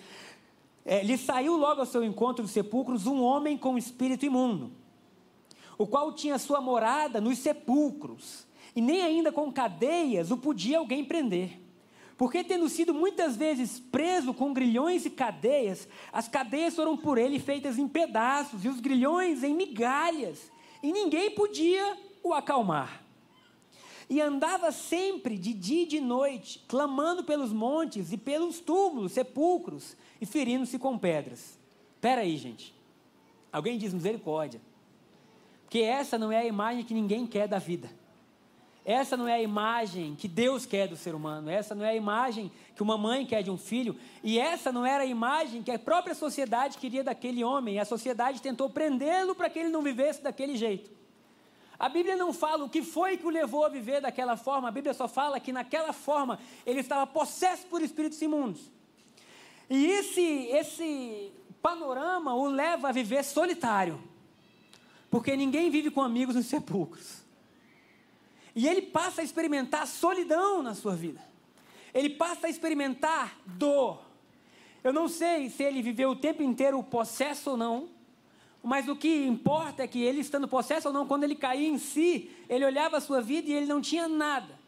é, 0.84 1.02
lhe 1.02 1.18
saiu 1.18 1.56
logo 1.56 1.80
ao 1.80 1.86
seu 1.86 2.02
encontro 2.02 2.42
dos 2.42 2.52
sepulcros 2.52 3.06
um 3.06 3.22
homem 3.22 3.58
com 3.58 3.76
espírito 3.76 4.24
imundo, 4.24 4.72
o 5.76 5.86
qual 5.86 6.12
tinha 6.12 6.38
sua 6.38 6.60
morada 6.60 7.20
nos 7.20 7.38
sepulcros, 7.38 8.46
e 8.74 8.80
nem 8.80 9.02
ainda 9.02 9.30
com 9.30 9.52
cadeias 9.52 10.30
o 10.30 10.36
podia 10.36 10.78
alguém 10.78 11.04
prender. 11.04 11.60
Porque, 12.16 12.42
tendo 12.42 12.68
sido 12.68 12.92
muitas 12.92 13.36
vezes 13.36 13.78
preso 13.78 14.34
com 14.34 14.52
grilhões 14.52 15.06
e 15.06 15.10
cadeias, 15.10 15.86
as 16.12 16.26
cadeias 16.26 16.74
foram 16.74 16.96
por 16.96 17.16
ele 17.16 17.38
feitas 17.38 17.78
em 17.78 17.86
pedaços 17.86 18.64
e 18.64 18.68
os 18.68 18.80
grilhões 18.80 19.44
em 19.44 19.54
migalhas, 19.54 20.50
e 20.82 20.90
ninguém 20.90 21.30
podia 21.30 21.96
o 22.22 22.34
acalmar. 22.34 23.07
E 24.08 24.20
andava 24.20 24.72
sempre, 24.72 25.36
de 25.36 25.52
dia 25.52 25.82
e 25.82 25.86
de 25.86 26.00
noite, 26.00 26.64
clamando 26.66 27.22
pelos 27.22 27.52
montes 27.52 28.12
e 28.12 28.16
pelos 28.16 28.58
túmulos, 28.58 29.12
sepulcros, 29.12 29.96
e 30.20 30.26
ferindo-se 30.26 30.78
com 30.78 30.98
pedras. 30.98 31.58
Espera 31.94 32.22
aí, 32.22 32.36
gente. 32.36 32.74
Alguém 33.52 33.76
diz 33.76 33.92
misericórdia. 33.92 34.60
Porque 35.64 35.80
essa 35.80 36.16
não 36.16 36.32
é 36.32 36.38
a 36.38 36.46
imagem 36.46 36.84
que 36.84 36.94
ninguém 36.94 37.26
quer 37.26 37.46
da 37.46 37.58
vida. 37.58 37.90
Essa 38.84 39.18
não 39.18 39.28
é 39.28 39.34
a 39.34 39.42
imagem 39.42 40.14
que 40.14 40.26
Deus 40.26 40.64
quer 40.64 40.88
do 40.88 40.96
ser 40.96 41.14
humano. 41.14 41.50
Essa 41.50 41.74
não 41.74 41.84
é 41.84 41.90
a 41.90 41.94
imagem 41.94 42.50
que 42.74 42.82
uma 42.82 42.96
mãe 42.96 43.26
quer 43.26 43.42
de 43.42 43.50
um 43.50 43.58
filho. 43.58 43.94
E 44.24 44.38
essa 44.38 44.72
não 44.72 44.86
era 44.86 45.02
a 45.02 45.06
imagem 45.06 45.62
que 45.62 45.70
a 45.70 45.78
própria 45.78 46.14
sociedade 46.14 46.78
queria 46.78 47.04
daquele 47.04 47.44
homem. 47.44 47.74
E 47.74 47.78
a 47.78 47.84
sociedade 47.84 48.40
tentou 48.40 48.70
prendê-lo 48.70 49.34
para 49.34 49.50
que 49.50 49.58
ele 49.58 49.68
não 49.68 49.82
vivesse 49.82 50.22
daquele 50.22 50.56
jeito. 50.56 50.90
A 51.78 51.88
Bíblia 51.88 52.16
não 52.16 52.32
fala 52.32 52.64
o 52.64 52.68
que 52.68 52.82
foi 52.82 53.16
que 53.16 53.26
o 53.26 53.30
levou 53.30 53.64
a 53.64 53.68
viver 53.68 54.00
daquela 54.00 54.36
forma, 54.36 54.68
a 54.68 54.72
Bíblia 54.72 54.92
só 54.92 55.06
fala 55.06 55.38
que 55.38 55.52
naquela 55.52 55.92
forma 55.92 56.40
ele 56.66 56.80
estava 56.80 57.06
possesso 57.06 57.66
por 57.66 57.80
espíritos 57.80 58.20
imundos. 58.20 58.70
E 59.70 59.86
esse, 59.86 60.20
esse 60.20 61.32
panorama 61.62 62.34
o 62.34 62.48
leva 62.48 62.88
a 62.88 62.92
viver 62.92 63.22
solitário, 63.22 64.02
porque 65.08 65.36
ninguém 65.36 65.70
vive 65.70 65.90
com 65.90 66.02
amigos 66.02 66.34
nos 66.34 66.46
sepulcros. 66.46 67.22
E 68.56 68.66
ele 68.66 68.82
passa 68.82 69.20
a 69.20 69.24
experimentar 69.24 69.86
solidão 69.86 70.62
na 70.62 70.74
sua 70.74 70.96
vida, 70.96 71.22
ele 71.94 72.10
passa 72.10 72.48
a 72.48 72.50
experimentar 72.50 73.38
dor. 73.46 74.02
Eu 74.82 74.92
não 74.92 75.06
sei 75.06 75.48
se 75.48 75.62
ele 75.62 75.82
viveu 75.82 76.10
o 76.10 76.16
tempo 76.16 76.42
inteiro 76.42 76.82
possesso 76.82 77.50
ou 77.50 77.56
não, 77.56 77.88
mas 78.62 78.88
o 78.88 78.96
que 78.96 79.26
importa 79.26 79.82
é 79.82 79.86
que 79.86 80.02
ele, 80.02 80.20
estando 80.20 80.48
possesso 80.48 80.88
ou 80.88 80.94
não, 80.94 81.06
quando 81.06 81.24
ele 81.24 81.34
caía 81.34 81.68
em 81.68 81.78
si, 81.78 82.30
ele 82.48 82.64
olhava 82.64 82.96
a 82.96 83.00
sua 83.00 83.20
vida 83.20 83.48
e 83.48 83.52
ele 83.52 83.66
não 83.66 83.80
tinha 83.80 84.08
nada. 84.08 84.58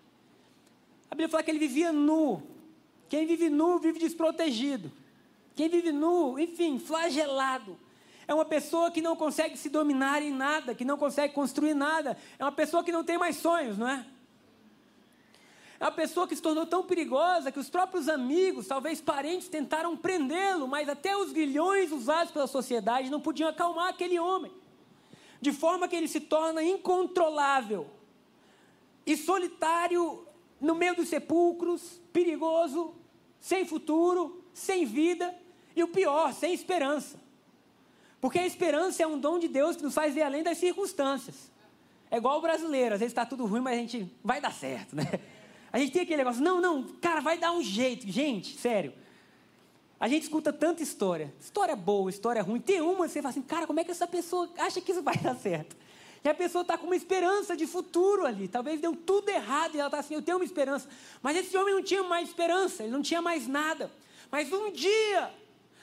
A 1.10 1.14
Bíblia 1.14 1.28
fala 1.28 1.42
que 1.42 1.50
ele 1.50 1.58
vivia 1.58 1.92
nu. 1.92 2.42
Quem 3.08 3.26
vive 3.26 3.50
nu 3.50 3.78
vive 3.78 3.98
desprotegido. 3.98 4.92
Quem 5.56 5.68
vive 5.68 5.90
nu, 5.90 6.38
enfim, 6.38 6.78
flagelado. 6.78 7.76
É 8.28 8.32
uma 8.32 8.44
pessoa 8.44 8.92
que 8.92 9.02
não 9.02 9.16
consegue 9.16 9.56
se 9.56 9.68
dominar 9.68 10.22
em 10.22 10.32
nada, 10.32 10.72
que 10.72 10.84
não 10.84 10.96
consegue 10.96 11.34
construir 11.34 11.74
nada. 11.74 12.16
É 12.38 12.44
uma 12.44 12.52
pessoa 12.52 12.84
que 12.84 12.92
não 12.92 13.02
tem 13.02 13.18
mais 13.18 13.36
sonhos, 13.36 13.76
não 13.76 13.88
é? 13.88 14.06
Uma 15.80 15.90
pessoa 15.90 16.28
que 16.28 16.36
se 16.36 16.42
tornou 16.42 16.66
tão 16.66 16.82
perigosa 16.82 17.50
que 17.50 17.58
os 17.58 17.70
próprios 17.70 18.06
amigos, 18.06 18.66
talvez 18.66 19.00
parentes, 19.00 19.48
tentaram 19.48 19.96
prendê-lo, 19.96 20.68
mas 20.68 20.90
até 20.90 21.16
os 21.16 21.32
grilhões 21.32 21.90
usados 21.90 22.30
pela 22.30 22.46
sociedade 22.46 23.08
não 23.08 23.18
podiam 23.18 23.48
acalmar 23.48 23.88
aquele 23.88 24.18
homem. 24.18 24.52
De 25.40 25.52
forma 25.52 25.88
que 25.88 25.96
ele 25.96 26.06
se 26.06 26.20
torna 26.20 26.62
incontrolável 26.62 27.86
e 29.06 29.16
solitário 29.16 30.26
no 30.60 30.74
meio 30.74 30.94
dos 30.94 31.08
sepulcros, 31.08 31.98
perigoso, 32.12 32.94
sem 33.40 33.64
futuro, 33.64 34.44
sem 34.52 34.84
vida 34.84 35.34
e 35.74 35.82
o 35.82 35.88
pior, 35.88 36.34
sem 36.34 36.52
esperança. 36.52 37.18
Porque 38.20 38.38
a 38.38 38.46
esperança 38.46 39.02
é 39.02 39.06
um 39.06 39.18
dom 39.18 39.38
de 39.38 39.48
Deus 39.48 39.76
que 39.76 39.82
nos 39.82 39.94
faz 39.94 40.12
ver 40.14 40.22
além 40.24 40.42
das 40.42 40.58
circunstâncias. 40.58 41.50
É 42.10 42.18
igual 42.18 42.36
o 42.36 42.42
brasileiro, 42.42 42.96
às 42.96 43.00
vezes 43.00 43.12
está 43.12 43.24
tudo 43.24 43.46
ruim, 43.46 43.62
mas 43.62 43.78
a 43.78 43.80
gente 43.80 44.12
vai 44.22 44.42
dar 44.42 44.52
certo, 44.52 44.94
né? 44.94 45.04
A 45.72 45.78
gente 45.78 45.92
tem 45.92 46.02
aquele 46.02 46.18
negócio, 46.18 46.42
não, 46.42 46.60
não, 46.60 46.82
cara, 47.00 47.20
vai 47.20 47.38
dar 47.38 47.52
um 47.52 47.62
jeito. 47.62 48.06
Gente, 48.10 48.56
sério. 48.58 48.92
A 49.98 50.08
gente 50.08 50.22
escuta 50.22 50.52
tanta 50.52 50.82
história. 50.82 51.32
História 51.38 51.76
boa, 51.76 52.08
história 52.08 52.42
ruim. 52.42 52.60
Tem 52.60 52.80
uma 52.80 53.06
você 53.06 53.20
fala 53.20 53.30
assim, 53.30 53.42
cara, 53.42 53.66
como 53.66 53.78
é 53.80 53.84
que 53.84 53.90
essa 53.90 54.06
pessoa 54.06 54.48
acha 54.58 54.80
que 54.80 54.92
isso 54.92 55.02
vai 55.02 55.16
dar 55.20 55.36
certo? 55.36 55.76
E 56.24 56.28
a 56.28 56.34
pessoa 56.34 56.62
está 56.62 56.76
com 56.76 56.86
uma 56.86 56.96
esperança 56.96 57.56
de 57.56 57.66
futuro 57.66 58.26
ali. 58.26 58.48
Talvez 58.48 58.80
deu 58.80 58.94
tudo 58.94 59.28
errado 59.28 59.74
e 59.74 59.78
ela 59.78 59.88
está 59.88 59.98
assim, 59.98 60.14
eu 60.14 60.22
tenho 60.22 60.38
uma 60.38 60.44
esperança. 60.44 60.88
Mas 61.22 61.36
esse 61.36 61.56
homem 61.56 61.74
não 61.74 61.82
tinha 61.82 62.02
mais 62.02 62.28
esperança, 62.28 62.82
ele 62.82 62.92
não 62.92 63.02
tinha 63.02 63.22
mais 63.22 63.46
nada. 63.46 63.90
Mas 64.30 64.52
um 64.52 64.70
dia, 64.70 65.32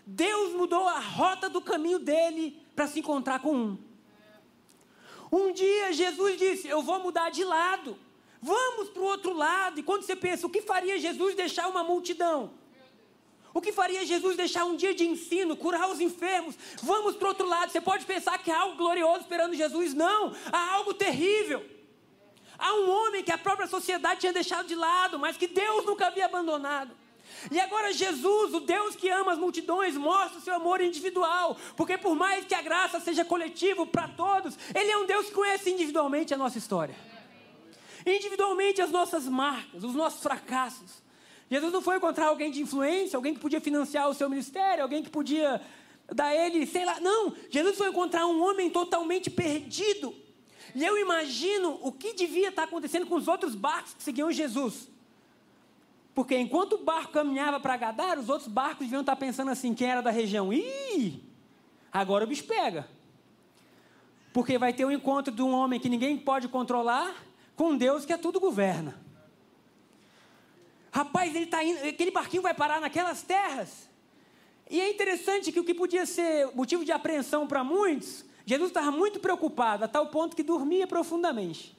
Deus 0.06 0.54
mudou 0.54 0.88
a 0.88 1.00
rota 1.00 1.50
do 1.50 1.62
caminho 1.62 2.00
dele 2.00 2.60
para 2.76 2.88
se 2.88 3.00
encontrar 3.00 3.40
com 3.40 3.56
um. 3.56 3.78
Um 5.32 5.52
dia 5.52 5.92
Jesus 5.92 6.38
disse: 6.38 6.68
Eu 6.68 6.82
vou 6.82 7.00
mudar 7.00 7.30
de 7.30 7.44
lado. 7.44 7.98
Vamos 8.42 8.90
para 8.90 9.02
o 9.02 9.06
outro 9.06 9.34
lado. 9.34 9.80
E 9.80 9.84
quando 9.84 10.04
você 10.04 10.16
pensa, 10.16 10.46
o 10.46 10.50
que 10.50 10.62
faria 10.62 11.00
Jesus 11.00 11.36
deixar 11.36 11.68
uma 11.68 11.84
multidão? 11.84 12.52
O 13.54 13.62
que 13.62 13.72
faria 13.72 14.06
Jesus 14.06 14.38
deixar 14.38 14.66
um 14.66 14.76
dia 14.76 14.94
de 14.94 15.04
ensino, 15.04 15.58
curar 15.58 15.90
os 15.90 16.00
enfermos? 16.00 16.56
Vamos 16.84 17.16
para 17.16 17.26
o 17.26 17.30
outro 17.30 17.48
lado. 17.48 17.72
Você 17.72 17.82
pode 17.82 18.06
pensar 18.06 18.38
que 18.38 18.52
há 18.52 18.60
algo 18.60 18.78
glorioso 18.78 19.22
esperando 19.22 19.56
Jesus. 19.56 19.94
Não, 19.94 20.34
há 20.52 20.74
algo 20.74 20.94
terrível. 20.94 21.66
Há 22.58 22.74
um 22.74 22.90
homem 22.90 23.24
que 23.24 23.32
a 23.32 23.38
própria 23.38 23.68
sociedade 23.68 24.20
tinha 24.20 24.34
deixado 24.34 24.68
de 24.68 24.76
lado, 24.76 25.18
mas 25.18 25.38
que 25.38 25.48
Deus 25.48 25.86
nunca 25.86 26.08
havia 26.08 26.26
abandonado. 26.26 26.92
E 27.52 27.60
agora 27.60 27.94
Jesus, 27.94 28.54
o 28.54 28.60
Deus 28.60 28.96
que 28.96 29.10
ama 29.10 29.32
as 29.32 29.40
multidões, 29.40 29.96
mostra 29.96 30.40
o 30.40 30.42
seu 30.42 30.56
amor 30.56 30.82
individual, 30.82 31.58
porque 31.76 31.98
por 31.98 32.16
mais 32.16 32.46
que 32.46 32.56
a 32.56 32.62
graça 32.62 33.00
seja 33.00 33.24
coletiva 33.24 33.86
para 33.86 34.08
todos, 34.08 34.58
Ele 34.74 34.92
é 34.92 34.98
um 34.98 35.06
Deus 35.06 35.28
que 35.28 35.34
conhece 35.34 35.70
individualmente 35.70 36.34
a 36.34 36.38
nossa 36.38 36.58
história 36.58 36.96
individualmente 38.16 38.82
as 38.82 38.92
nossas 38.92 39.28
marcas, 39.28 39.84
os 39.84 39.94
nossos 39.94 40.22
fracassos. 40.22 41.04
Jesus 41.50 41.72
não 41.72 41.82
foi 41.82 41.98
encontrar 41.98 42.28
alguém 42.28 42.52
de 42.52 42.62
influência, 42.62 43.16
alguém 43.16 43.34
que 43.34 43.40
podia 43.40 43.62
financiar 43.62 44.10
o 44.10 44.14
seu 44.14 44.30
ministério, 44.30 44.84
alguém 44.84 45.02
que 45.02 45.10
podia 45.10 45.62
dar 46.14 46.34
ele, 46.36 46.66
sei 46.66 46.86
lá. 46.86 47.00
Não, 47.00 47.34
Jesus 47.50 47.78
foi 47.78 47.90
encontrar 47.90 48.26
um 48.28 48.44
homem 48.44 48.70
totalmente 48.70 49.30
perdido. 49.30 50.14
E 50.76 50.84
eu 50.84 50.98
imagino 50.98 51.80
o 51.82 51.92
que 51.92 52.14
devia 52.14 52.50
estar 52.50 52.64
acontecendo 52.64 53.06
com 53.06 53.16
os 53.16 53.28
outros 53.28 53.56
barcos 53.56 53.94
que 53.94 54.04
seguiam 54.04 54.32
Jesus. 54.32 54.90
Porque 56.14 56.38
enquanto 56.38 56.74
o 56.74 56.84
barco 56.84 57.14
caminhava 57.14 57.60
para 57.60 57.78
Gadar, 57.78 58.20
os 58.20 58.28
outros 58.28 58.48
barcos 58.48 58.80
deviam 58.80 59.02
estar 59.02 59.16
pensando 59.16 59.52
assim: 59.52 59.74
quem 59.74 59.90
era 59.90 60.02
da 60.02 60.12
região? 60.12 60.52
Ih, 60.52 61.24
agora 61.92 62.26
o 62.26 62.28
bicho 62.28 62.44
pega. 62.44 62.90
Porque 64.34 64.58
vai 64.58 64.74
ter 64.74 64.86
um 64.86 64.92
encontro 64.92 65.34
de 65.34 65.42
um 65.42 65.54
homem 65.54 65.80
que 65.80 65.88
ninguém 65.88 66.18
pode 66.18 66.48
controlar 66.48 67.27
com 67.58 67.76
Deus 67.76 68.06
que 68.06 68.14
é 68.14 68.18
tudo 68.18 68.40
governa. 68.40 68.96
Rapaz, 70.92 71.36
ele 71.36 71.48
tá 71.48 71.64
indo, 71.64 71.86
aquele 71.86 72.12
barquinho 72.12 72.44
vai 72.44 72.54
parar 72.54 72.80
naquelas 72.80 73.24
terras. 73.24 73.90
E 74.70 74.80
é 74.80 74.90
interessante 74.90 75.52
que 75.52 75.60
o 75.60 75.64
que 75.64 75.74
podia 75.74 76.06
ser 76.06 76.50
motivo 76.54 76.86
de 76.86 76.92
apreensão 76.92 77.48
para 77.48 77.64
muitos, 77.64 78.24
Jesus 78.46 78.70
estava 78.70 78.92
muito 78.92 79.20
preocupado, 79.20 79.84
a 79.84 79.88
tal 79.88 80.08
ponto 80.08 80.36
que 80.36 80.44
dormia 80.44 80.86
profundamente. 80.86 81.76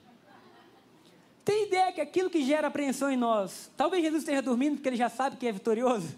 Tem 1.44 1.66
ideia 1.66 1.92
que 1.92 2.00
aquilo 2.00 2.28
que 2.28 2.42
gera 2.42 2.66
apreensão 2.66 3.11
em 3.11 3.16
nós, 3.16 3.70
talvez 3.76 4.02
Jesus 4.02 4.23
esteja 4.23 4.42
dormindo 4.42 4.76
porque 4.76 4.88
ele 4.88 4.97
já 4.97 5.08
sabe 5.08 5.37
que 5.37 5.47
é 5.47 5.52
vitorioso? 5.52 6.08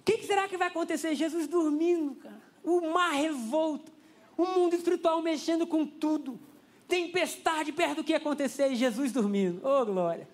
O 0.00 0.04
que, 0.04 0.18
que 0.18 0.26
será 0.26 0.46
que 0.46 0.58
vai 0.58 0.68
acontecer? 0.68 1.14
Jesus 1.14 1.48
dormindo, 1.48 2.16
cara. 2.16 2.40
O 2.62 2.92
mar 2.92 3.12
revolto, 3.12 3.90
o 4.36 4.44
mundo 4.46 4.76
espiritual 4.76 5.22
mexendo 5.22 5.66
com 5.66 5.86
tudo 5.86 6.38
tempestade 6.88 7.72
perto 7.72 7.96
do 7.96 8.04
que 8.04 8.14
acontecer 8.14 8.70
e 8.70 8.76
Jesus 8.76 9.12
dormindo. 9.12 9.60
Oh, 9.66 9.84
glória. 9.84 10.28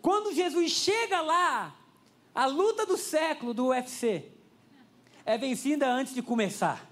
Quando 0.00 0.34
Jesus 0.34 0.72
chega 0.72 1.20
lá, 1.20 1.74
a 2.34 2.46
luta 2.46 2.84
do 2.86 2.96
século 2.96 3.52
do 3.52 3.68
UFC 3.68 4.26
é 5.24 5.38
vencida 5.38 5.88
antes 5.88 6.14
de 6.14 6.22
começar. 6.22 6.88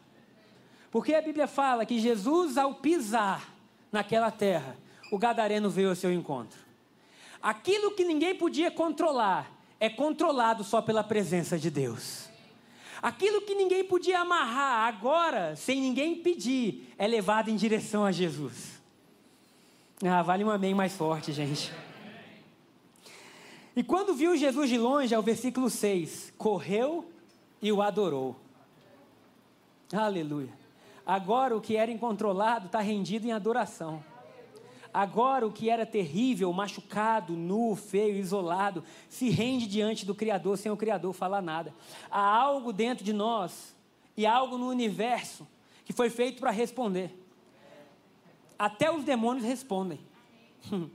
Porque 0.91 1.15
a 1.15 1.23
Bíblia 1.23 1.47
fala 1.47 1.87
que 1.87 1.99
Jesus, 1.99 2.59
ao 2.59 2.75
pisar 2.75 3.49
naquela 3.93 4.31
terra, 4.31 4.77
o 5.11 5.19
gadareno 5.19 5.71
veio 5.71 5.91
ao 5.91 5.97
seu 5.97 6.13
encontro. 6.13 6.59
Aquilo 7.43 7.93
que 7.93 8.05
ninguém 8.05 8.35
podia 8.35 8.71
controlar 8.71 9.51
é 9.79 9.89
controlado 9.89 10.63
só 10.63 10.83
pela 10.83 11.03
presença 11.03 11.59
de 11.59 11.71
Deus. 11.71 12.29
Aquilo 13.03 13.41
que 13.41 13.55
ninguém 13.55 13.83
podia 13.83 14.21
amarrar, 14.21 14.87
agora, 14.87 15.57
sem 15.57 15.81
ninguém 15.81 16.17
pedir, 16.17 16.93
é 16.99 17.07
levado 17.07 17.49
em 17.49 17.57
direção 17.57 18.05
a 18.05 18.13
Jesus. 18.13 18.80
Ah, 20.03 20.23
vale 20.23 20.43
um 20.43 20.51
amém 20.51 20.75
mais 20.75 20.97
forte, 20.97 21.31
gente. 21.31 21.71
E 23.77 23.85
quando 23.85 24.15
viu 24.15 24.35
Jesus 24.35 24.71
de 24.71 24.79
longe, 24.79 25.15
é 25.15 25.19
o 25.19 25.23
versículo 25.23 25.69
6, 25.69 26.33
correu 26.39 27.05
e 27.61 27.71
o 27.71 27.83
adorou. 27.83 28.35
Aleluia. 29.93 30.49
Agora 31.05 31.55
o 31.55 31.61
que 31.61 31.77
era 31.77 31.91
incontrolado 31.91 32.67
está 32.67 32.81
rendido 32.81 33.27
em 33.27 33.33
adoração. 33.33 34.03
Agora 34.93 35.47
o 35.47 35.53
que 35.53 35.69
era 35.69 35.85
terrível, 35.85 36.51
machucado, 36.51 37.35
nu, 37.35 37.77
feio, 37.77 38.17
isolado, 38.17 38.83
se 39.07 39.29
rende 39.29 39.67
diante 39.67 40.07
do 40.07 40.15
Criador 40.15 40.57
sem 40.57 40.73
o 40.73 40.77
Criador 40.79 41.13
falar 41.13 41.43
nada. 41.43 41.75
Há 42.11 42.21
algo 42.21 42.73
dentro 42.73 43.05
de 43.05 43.13
nós 43.13 43.77
e 44.17 44.25
algo 44.25 44.57
no 44.57 44.69
universo 44.69 45.47
que 45.85 45.93
foi 45.93 46.09
feito 46.09 46.41
para 46.41 46.51
responder. 46.51 47.20
Até 48.61 48.93
os 48.93 49.05
demônios 49.05 49.43
respondem. 49.43 49.99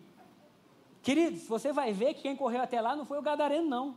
Queridos, 1.01 1.47
você 1.47 1.73
vai 1.73 1.91
ver 1.91 2.13
que 2.13 2.21
quem 2.21 2.35
correu 2.35 2.61
até 2.61 2.79
lá 2.79 2.95
não 2.95 3.07
foi 3.07 3.17
o 3.17 3.23
gadareno, 3.23 3.67
não. 3.67 3.95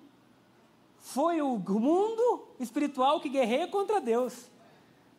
Foi 0.97 1.43
o 1.43 1.59
mundo 1.59 2.49
espiritual 2.59 3.21
que 3.21 3.29
guerreia 3.29 3.69
contra 3.69 4.01
Deus. 4.01 4.51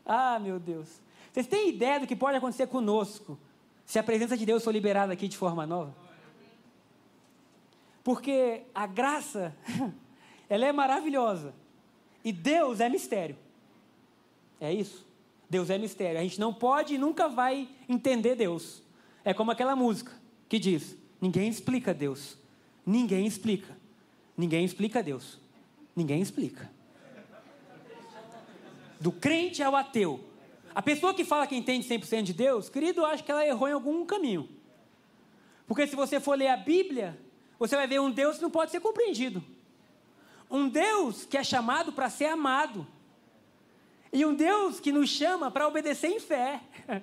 Ah, 0.04 0.40
meu 0.40 0.60
Deus. 0.60 1.00
Vocês 1.32 1.46
têm 1.46 1.70
ideia 1.70 2.00
do 2.00 2.08
que 2.08 2.16
pode 2.16 2.38
acontecer 2.38 2.66
conosco 2.66 3.38
se 3.86 4.00
a 4.00 4.04
presença 4.04 4.36
de 4.36 4.48
Deus 4.48 4.64
for 4.64 4.72
liberada 4.72 5.14
aqui 5.14 5.28
de 5.28 5.38
forma 5.38 5.68
nova? 5.68 5.96
Porque 8.04 8.64
a 8.74 8.88
graça, 8.88 9.56
ela 10.50 10.66
é 10.66 10.72
maravilhosa. 10.72 11.54
E 12.26 12.34
Deus 12.34 12.80
é 12.80 12.90
mistério. 12.90 13.38
É 14.60 14.74
isso. 14.74 15.08
Deus 15.50 15.70
é 15.70 15.78
mistério. 15.78 16.20
A 16.20 16.24
gente 16.24 16.40
não 16.40 16.54
pode 16.54 16.94
e 16.94 16.98
nunca 16.98 17.28
vai 17.28 17.68
entender 17.88 18.36
Deus. 18.36 18.84
É 19.26 19.34
como 19.34 19.52
aquela 19.52 19.76
música 19.76 20.12
que 20.48 20.60
diz: 20.60 20.96
Ninguém 21.20 21.50
explica 21.50 21.94
Deus. 21.94 22.38
Ninguém 22.86 23.26
explica. 23.26 23.78
Ninguém 24.38 24.64
explica 24.64 25.04
Deus. 25.04 25.40
Ninguém 25.96 26.22
explica. 26.22 26.70
Do 29.00 29.12
crente 29.12 29.64
ao 29.64 29.76
ateu, 29.76 30.20
a 30.74 30.82
pessoa 30.82 31.14
que 31.14 31.24
fala 31.24 31.48
que 31.48 31.56
entende 31.56 31.88
100% 31.88 32.24
de 32.24 32.34
Deus, 32.34 32.70
querido, 32.70 33.06
acho 33.06 33.24
que 33.24 33.32
ela 33.32 33.46
errou 33.46 33.68
em 33.68 33.74
algum 33.74 34.06
caminho. 34.06 34.48
Porque 35.68 35.88
se 35.88 35.96
você 35.96 36.20
for 36.20 36.38
ler 36.38 36.48
a 36.48 36.58
Bíblia, 36.58 37.20
você 37.58 37.76
vai 37.76 37.88
ver 37.88 38.00
um 38.00 38.12
Deus 38.12 38.38
que 38.38 38.42
não 38.42 38.50
pode 38.50 38.72
ser 38.72 38.80
compreendido. 38.80 39.44
Um 40.50 40.68
Deus 40.68 41.26
que 41.26 41.38
é 41.38 41.44
chamado 41.44 41.94
para 41.94 42.10
ser 42.10 42.26
amado. 42.26 42.88
E 44.12 44.26
um 44.26 44.34
Deus 44.34 44.80
que 44.80 44.92
nos 44.92 45.10
chama 45.10 45.52
para 45.52 45.68
obedecer 45.68 46.10
em 46.10 46.20
fé. 46.20 46.62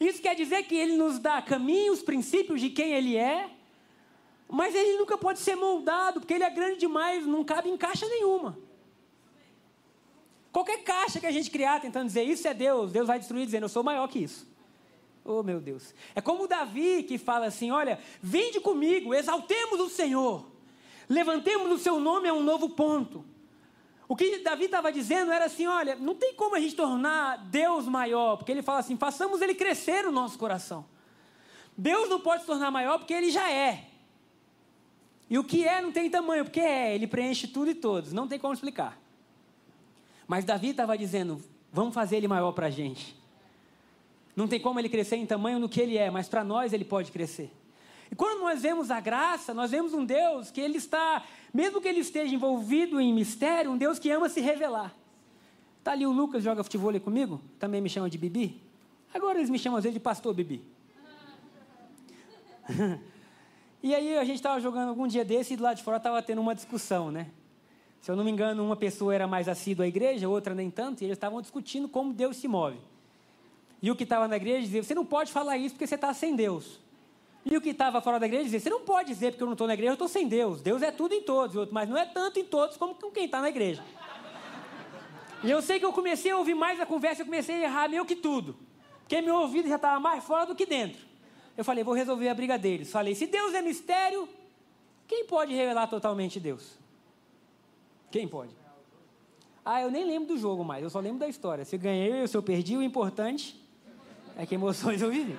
Isso 0.00 0.22
quer 0.22 0.34
dizer 0.34 0.64
que 0.64 0.76
ele 0.76 0.96
nos 0.96 1.18
dá 1.18 1.42
caminhos, 1.42 2.02
princípios 2.02 2.60
de 2.60 2.70
quem 2.70 2.92
ele 2.92 3.16
é, 3.16 3.50
mas 4.48 4.74
ele 4.74 4.96
nunca 4.96 5.18
pode 5.18 5.38
ser 5.40 5.56
moldado, 5.56 6.20
porque 6.20 6.34
ele 6.34 6.44
é 6.44 6.50
grande 6.50 6.78
demais, 6.78 7.26
não 7.26 7.44
cabe 7.44 7.68
em 7.68 7.76
caixa 7.76 8.06
nenhuma. 8.06 8.58
Qualquer 10.52 10.82
caixa 10.82 11.20
que 11.20 11.26
a 11.26 11.30
gente 11.30 11.50
criar 11.50 11.80
tentando 11.80 12.06
dizer 12.06 12.22
isso 12.22 12.46
é 12.48 12.54
Deus, 12.54 12.90
Deus 12.90 13.06
vai 13.06 13.18
destruir 13.18 13.44
dizendo 13.44 13.64
eu 13.64 13.68
sou 13.68 13.82
maior 13.82 14.08
que 14.08 14.20
isso. 14.20 14.48
Oh 15.24 15.42
meu 15.42 15.60
Deus. 15.60 15.94
É 16.14 16.20
como 16.20 16.48
Davi 16.48 17.02
que 17.02 17.18
fala 17.18 17.46
assim: 17.46 17.70
olha, 17.70 17.98
vinde 18.22 18.60
comigo, 18.60 19.14
exaltemos 19.14 19.78
o 19.78 19.88
Senhor, 19.88 20.46
levantemos 21.08 21.70
o 21.70 21.78
seu 21.78 22.00
nome 22.00 22.28
a 22.28 22.32
um 22.32 22.42
novo 22.42 22.70
ponto. 22.70 23.24
O 24.08 24.16
que 24.16 24.38
Davi 24.38 24.64
estava 24.64 24.90
dizendo 24.90 25.30
era 25.30 25.44
assim: 25.44 25.66
olha, 25.66 25.94
não 25.94 26.14
tem 26.14 26.34
como 26.34 26.56
a 26.56 26.60
gente 26.60 26.74
tornar 26.74 27.36
Deus 27.36 27.84
maior, 27.84 28.38
porque 28.38 28.50
ele 28.50 28.62
fala 28.62 28.78
assim: 28.78 28.96
façamos 28.96 29.42
ele 29.42 29.54
crescer 29.54 30.06
o 30.06 30.10
nosso 30.10 30.38
coração. 30.38 30.86
Deus 31.76 32.08
não 32.08 32.18
pode 32.18 32.40
se 32.40 32.46
tornar 32.46 32.70
maior 32.70 32.98
porque 32.98 33.12
ele 33.12 33.30
já 33.30 33.52
é. 33.52 33.84
E 35.28 35.38
o 35.38 35.44
que 35.44 35.68
é 35.68 35.82
não 35.82 35.92
tem 35.92 36.08
tamanho, 36.08 36.42
porque 36.42 36.58
é, 36.58 36.94
ele 36.94 37.06
preenche 37.06 37.46
tudo 37.46 37.70
e 37.70 37.74
todos, 37.74 38.12
não 38.12 38.26
tem 38.26 38.38
como 38.38 38.54
explicar. 38.54 38.98
Mas 40.26 40.44
Davi 40.44 40.70
estava 40.70 40.96
dizendo: 40.96 41.42
vamos 41.70 41.92
fazer 41.92 42.16
ele 42.16 42.26
maior 42.26 42.52
para 42.52 42.68
a 42.68 42.70
gente. 42.70 43.14
Não 44.34 44.48
tem 44.48 44.58
como 44.58 44.80
ele 44.80 44.88
crescer 44.88 45.16
em 45.16 45.26
tamanho 45.26 45.58
no 45.58 45.68
que 45.68 45.80
ele 45.80 45.98
é, 45.98 46.10
mas 46.10 46.28
para 46.28 46.42
nós 46.42 46.72
ele 46.72 46.84
pode 46.84 47.12
crescer. 47.12 47.52
E 48.10 48.14
quando 48.14 48.40
nós 48.40 48.62
vemos 48.62 48.90
a 48.90 49.00
graça, 49.00 49.52
nós 49.52 49.70
vemos 49.70 49.92
um 49.92 50.04
Deus 50.04 50.50
que 50.50 50.60
ele 50.60 50.78
está, 50.78 51.24
mesmo 51.52 51.80
que 51.80 51.88
ele 51.88 52.00
esteja 52.00 52.34
envolvido 52.34 53.00
em 53.00 53.12
mistério, 53.12 53.70
um 53.70 53.76
Deus 53.76 53.98
que 53.98 54.10
ama 54.10 54.28
se 54.28 54.40
revelar. 54.40 54.94
Está 55.78 55.92
ali 55.92 56.06
o 56.06 56.12
Lucas, 56.12 56.42
joga 56.42 56.64
futebol 56.64 56.98
comigo, 57.00 57.40
também 57.58 57.80
me 57.80 57.88
chama 57.88 58.10
de 58.10 58.18
Bibi. 58.18 58.60
Agora 59.12 59.38
eles 59.38 59.50
me 59.50 59.58
chamam 59.58 59.78
às 59.78 59.84
vezes 59.84 59.94
de 59.94 60.00
pastor 60.00 60.34
Bibi. 60.34 60.62
e 63.82 63.94
aí 63.94 64.18
a 64.18 64.24
gente 64.24 64.36
estava 64.36 64.60
jogando 64.60 64.88
algum 64.90 65.06
dia 65.06 65.24
desse 65.24 65.54
e 65.54 65.56
do 65.56 65.62
lado 65.62 65.76
de 65.76 65.82
fora 65.82 65.96
estava 65.96 66.22
tendo 66.22 66.40
uma 66.40 66.54
discussão, 66.54 67.10
né? 67.10 67.30
Se 68.00 68.10
eu 68.10 68.16
não 68.16 68.24
me 68.24 68.30
engano, 68.30 68.64
uma 68.64 68.76
pessoa 68.76 69.14
era 69.14 69.26
mais 69.26 69.48
assídua 69.48 69.84
à 69.84 69.88
igreja, 69.88 70.28
outra 70.28 70.54
nem 70.54 70.70
tanto, 70.70 71.02
e 71.02 71.04
eles 71.04 71.16
estavam 71.16 71.40
discutindo 71.40 71.88
como 71.88 72.12
Deus 72.12 72.36
se 72.36 72.46
move. 72.46 72.78
E 73.82 73.90
o 73.90 73.96
que 73.96 74.04
estava 74.04 74.28
na 74.28 74.36
igreja 74.36 74.62
dizia: 74.62 74.82
Você 74.82 74.94
não 74.94 75.04
pode 75.04 75.32
falar 75.32 75.56
isso 75.56 75.74
porque 75.74 75.86
você 75.86 75.94
está 75.94 76.12
sem 76.12 76.36
Deus. 76.36 76.80
E 77.44 77.56
o 77.56 77.60
que 77.60 77.70
estava 77.70 78.00
fora 78.00 78.18
da 78.18 78.26
igreja 78.26 78.44
dizia: 78.44 78.60
Você 78.60 78.70
não 78.70 78.80
pode 78.80 79.08
dizer 79.08 79.32
porque 79.32 79.42
eu 79.42 79.46
não 79.46 79.54
estou 79.54 79.66
na 79.66 79.74
igreja, 79.74 79.90
eu 79.90 79.94
estou 79.94 80.08
sem 80.08 80.28
Deus. 80.28 80.60
Deus 80.60 80.82
é 80.82 80.90
tudo 80.90 81.14
em 81.14 81.22
todos, 81.22 81.70
mas 81.70 81.88
não 81.88 81.96
é 81.96 82.04
tanto 82.04 82.38
em 82.38 82.44
todos 82.44 82.76
como 82.76 82.94
com 82.94 83.10
quem 83.10 83.24
está 83.24 83.40
na 83.40 83.48
igreja. 83.48 83.82
E 85.42 85.50
eu 85.50 85.62
sei 85.62 85.78
que 85.78 85.84
eu 85.84 85.92
comecei 85.92 86.30
a 86.32 86.36
ouvir 86.36 86.54
mais 86.54 86.80
a 86.80 86.86
conversa, 86.86 87.22
eu 87.22 87.26
comecei 87.26 87.56
a 87.56 87.68
errar 87.68 87.88
meio 87.88 88.04
que 88.04 88.16
tudo. 88.16 88.56
Porque 89.00 89.20
meu 89.20 89.36
ouvido 89.36 89.68
já 89.68 89.76
estava 89.76 89.98
mais 90.00 90.22
fora 90.24 90.44
do 90.44 90.54
que 90.54 90.66
dentro. 90.66 91.00
Eu 91.56 91.64
falei: 91.64 91.82
Vou 91.82 91.94
resolver 91.94 92.28
a 92.28 92.34
briga 92.34 92.58
deles. 92.58 92.90
Falei: 92.90 93.14
Se 93.14 93.26
Deus 93.26 93.54
é 93.54 93.62
mistério, 93.62 94.28
quem 95.06 95.24
pode 95.26 95.54
revelar 95.54 95.86
totalmente 95.86 96.38
Deus? 96.38 96.78
Quem 98.10 98.26
pode? 98.26 98.54
Ah, 99.64 99.82
eu 99.82 99.90
nem 99.90 100.04
lembro 100.04 100.28
do 100.28 100.38
jogo 100.38 100.64
mais, 100.64 100.82
eu 100.82 100.90
só 100.90 100.98
lembro 100.98 101.18
da 101.18 101.28
história. 101.28 101.64
Se 101.64 101.76
eu 101.76 101.80
ganhei 101.80 102.20
ou 102.20 102.26
se 102.26 102.36
eu 102.36 102.42
perdi, 102.42 102.76
o 102.76 102.82
importante 102.82 103.62
é 104.36 104.46
que 104.46 104.54
emoções 104.54 105.02
eu 105.02 105.10
vivi. 105.10 105.36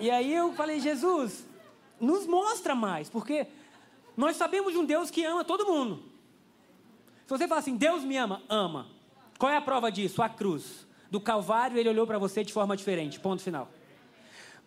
E 0.00 0.10
aí 0.10 0.34
eu 0.34 0.52
falei, 0.54 0.80
Jesus, 0.80 1.46
nos 2.00 2.26
mostra 2.26 2.74
mais, 2.74 3.08
porque 3.08 3.46
nós 4.16 4.36
sabemos 4.36 4.72
de 4.72 4.78
um 4.78 4.84
Deus 4.84 5.10
que 5.10 5.24
ama 5.24 5.44
todo 5.44 5.66
mundo. 5.66 6.02
Se 7.26 7.38
você 7.38 7.46
fala 7.46 7.60
assim, 7.60 7.76
Deus 7.76 8.02
me 8.02 8.16
ama, 8.16 8.42
ama. 8.48 8.88
Qual 9.38 9.50
é 9.50 9.56
a 9.56 9.60
prova 9.60 9.90
disso? 9.90 10.22
A 10.22 10.28
cruz. 10.28 10.86
Do 11.10 11.20
Calvário, 11.20 11.78
ele 11.78 11.88
olhou 11.88 12.06
para 12.06 12.18
você 12.18 12.42
de 12.42 12.52
forma 12.52 12.76
diferente. 12.76 13.20
Ponto 13.20 13.42
final. 13.42 13.70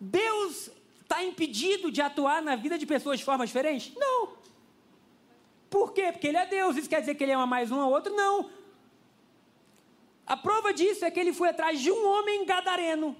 Deus 0.00 0.70
está 1.02 1.22
impedido 1.22 1.90
de 1.90 2.00
atuar 2.00 2.42
na 2.42 2.56
vida 2.56 2.78
de 2.78 2.86
pessoas 2.86 3.18
de 3.18 3.24
forma 3.24 3.46
diferente? 3.46 3.92
Não. 3.96 4.30
Por 5.70 5.92
quê? 5.92 6.10
Porque 6.10 6.26
ele 6.26 6.36
é 6.36 6.46
Deus. 6.46 6.76
Isso 6.76 6.88
quer 6.88 7.00
dizer 7.00 7.14
que 7.14 7.22
ele 7.22 7.32
ama 7.32 7.46
mais 7.46 7.70
um 7.70 7.80
ao 7.80 7.90
outro? 7.90 8.14
Não. 8.14 8.50
A 10.26 10.36
prova 10.36 10.72
disso 10.72 11.04
é 11.04 11.10
que 11.10 11.20
ele 11.20 11.32
foi 11.32 11.50
atrás 11.50 11.80
de 11.80 11.90
um 11.92 12.06
homem 12.06 12.44
gadareno. 12.46 13.16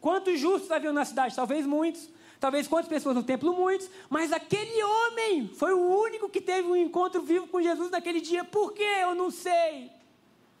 Quantos 0.00 0.38
justos 0.38 0.70
haviam 0.70 0.92
na 0.92 1.04
cidade? 1.04 1.34
Talvez 1.34 1.66
muitos. 1.66 2.08
Talvez 2.38 2.68
quantas 2.68 2.88
pessoas 2.88 3.16
no 3.16 3.22
templo? 3.22 3.52
Muitos. 3.52 3.90
Mas 4.08 4.32
aquele 4.32 4.82
homem 4.82 5.48
foi 5.48 5.72
o 5.72 5.80
único 5.80 6.28
que 6.28 6.40
teve 6.40 6.68
um 6.68 6.76
encontro 6.76 7.20
vivo 7.22 7.48
com 7.48 7.60
Jesus 7.60 7.90
naquele 7.90 8.20
dia. 8.20 8.44
Por 8.44 8.72
quê? 8.72 8.98
Eu 9.02 9.14
não 9.14 9.30
sei. 9.30 9.90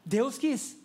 Deus 0.04 0.36
quis. 0.36 0.76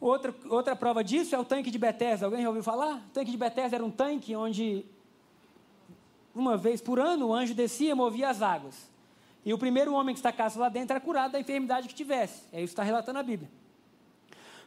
Outra, 0.00 0.34
outra 0.48 0.74
prova 0.76 1.04
disso 1.04 1.34
é 1.34 1.38
o 1.38 1.44
tanque 1.44 1.70
de 1.70 1.78
Bethesda. 1.78 2.26
Alguém 2.26 2.42
já 2.42 2.48
ouviu 2.48 2.62
falar? 2.62 2.96
O 2.96 3.10
tanque 3.12 3.30
de 3.30 3.36
Bethesda 3.36 3.76
era 3.76 3.84
um 3.84 3.90
tanque 3.90 4.34
onde 4.34 4.84
uma 6.34 6.56
vez 6.56 6.80
por 6.80 6.98
ano, 6.98 7.28
o 7.28 7.34
anjo 7.34 7.54
descia 7.54 7.90
e 7.90 7.94
movia 7.94 8.28
as 8.28 8.40
águas. 8.40 8.88
E 9.44 9.52
o 9.52 9.58
primeiro 9.58 9.92
homem 9.94 10.14
que 10.14 10.18
estacasse 10.18 10.58
lá 10.58 10.68
dentro 10.68 10.92
era 10.92 11.00
curado 11.00 11.32
da 11.32 11.40
enfermidade 11.40 11.88
que 11.88 11.94
tivesse. 11.94 12.44
É 12.52 12.58
isso 12.58 12.68
que 12.68 12.72
está 12.72 12.82
relatando 12.82 13.18
a 13.18 13.22
Bíblia. 13.22 13.50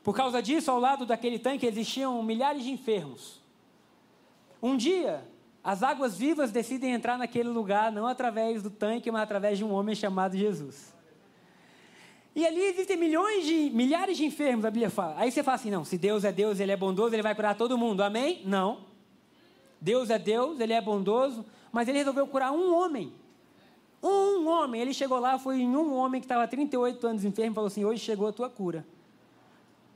Por 0.03 0.13
causa 0.13 0.41
disso, 0.41 0.69
ao 0.69 0.79
lado 0.79 1.05
daquele 1.05 1.39
tanque 1.39 1.65
existiam 1.65 2.21
milhares 2.21 2.63
de 2.63 2.71
enfermos. 2.71 3.41
Um 4.61 4.75
dia, 4.75 5.25
as 5.63 5.81
águas 5.81 6.17
vivas 6.17 6.51
decidem 6.51 6.91
entrar 6.91 7.17
naquele 7.17 7.47
lugar, 7.47 7.89
não 7.89 8.05
através 8.05 8.61
do 8.61 8.69
tanque, 8.69 9.09
mas 9.09 9.21
através 9.21 9.57
de 9.57 9.63
um 9.63 9.71
homem 9.71 9.95
chamado 9.95 10.37
Jesus. 10.37 10.93
E 12.35 12.45
ali 12.45 12.61
existem 12.63 12.97
milhões 12.97 13.45
de, 13.45 13.69
milhares 13.69 14.17
de 14.17 14.25
enfermos, 14.25 14.65
a 14.65 14.71
Bíblia 14.71 14.89
fala. 14.89 15.15
Aí 15.17 15.31
você 15.31 15.41
fala 15.41 15.55
assim: 15.55 15.71
não, 15.71 15.85
se 15.85 15.97
Deus 15.97 16.25
é 16.25 16.31
Deus, 16.31 16.59
Ele 16.59 16.71
é 16.71 16.77
bondoso, 16.77 17.15
Ele 17.15 17.21
vai 17.21 17.33
curar 17.33 17.55
todo 17.55 17.77
mundo. 17.77 18.01
Amém? 18.01 18.41
Não. 18.43 18.85
Deus 19.79 20.09
é 20.09 20.19
Deus, 20.19 20.59
Ele 20.59 20.73
é 20.73 20.81
bondoso, 20.81 21.45
mas 21.71 21.87
Ele 21.87 21.99
resolveu 21.99 22.27
curar 22.27 22.51
um 22.51 22.75
homem. 22.75 23.13
Um 24.01 24.47
homem. 24.47 24.81
Ele 24.81 24.93
chegou 24.93 25.19
lá, 25.19 25.37
foi 25.37 25.61
em 25.61 25.75
um 25.75 25.93
homem 25.93 26.19
que 26.19 26.25
estava 26.25 26.47
38 26.47 27.07
anos 27.07 27.23
enfermo 27.23 27.51
e 27.51 27.55
falou 27.55 27.67
assim: 27.67 27.85
Hoje 27.85 28.03
chegou 28.03 28.27
a 28.27 28.33
tua 28.33 28.49
cura. 28.49 28.85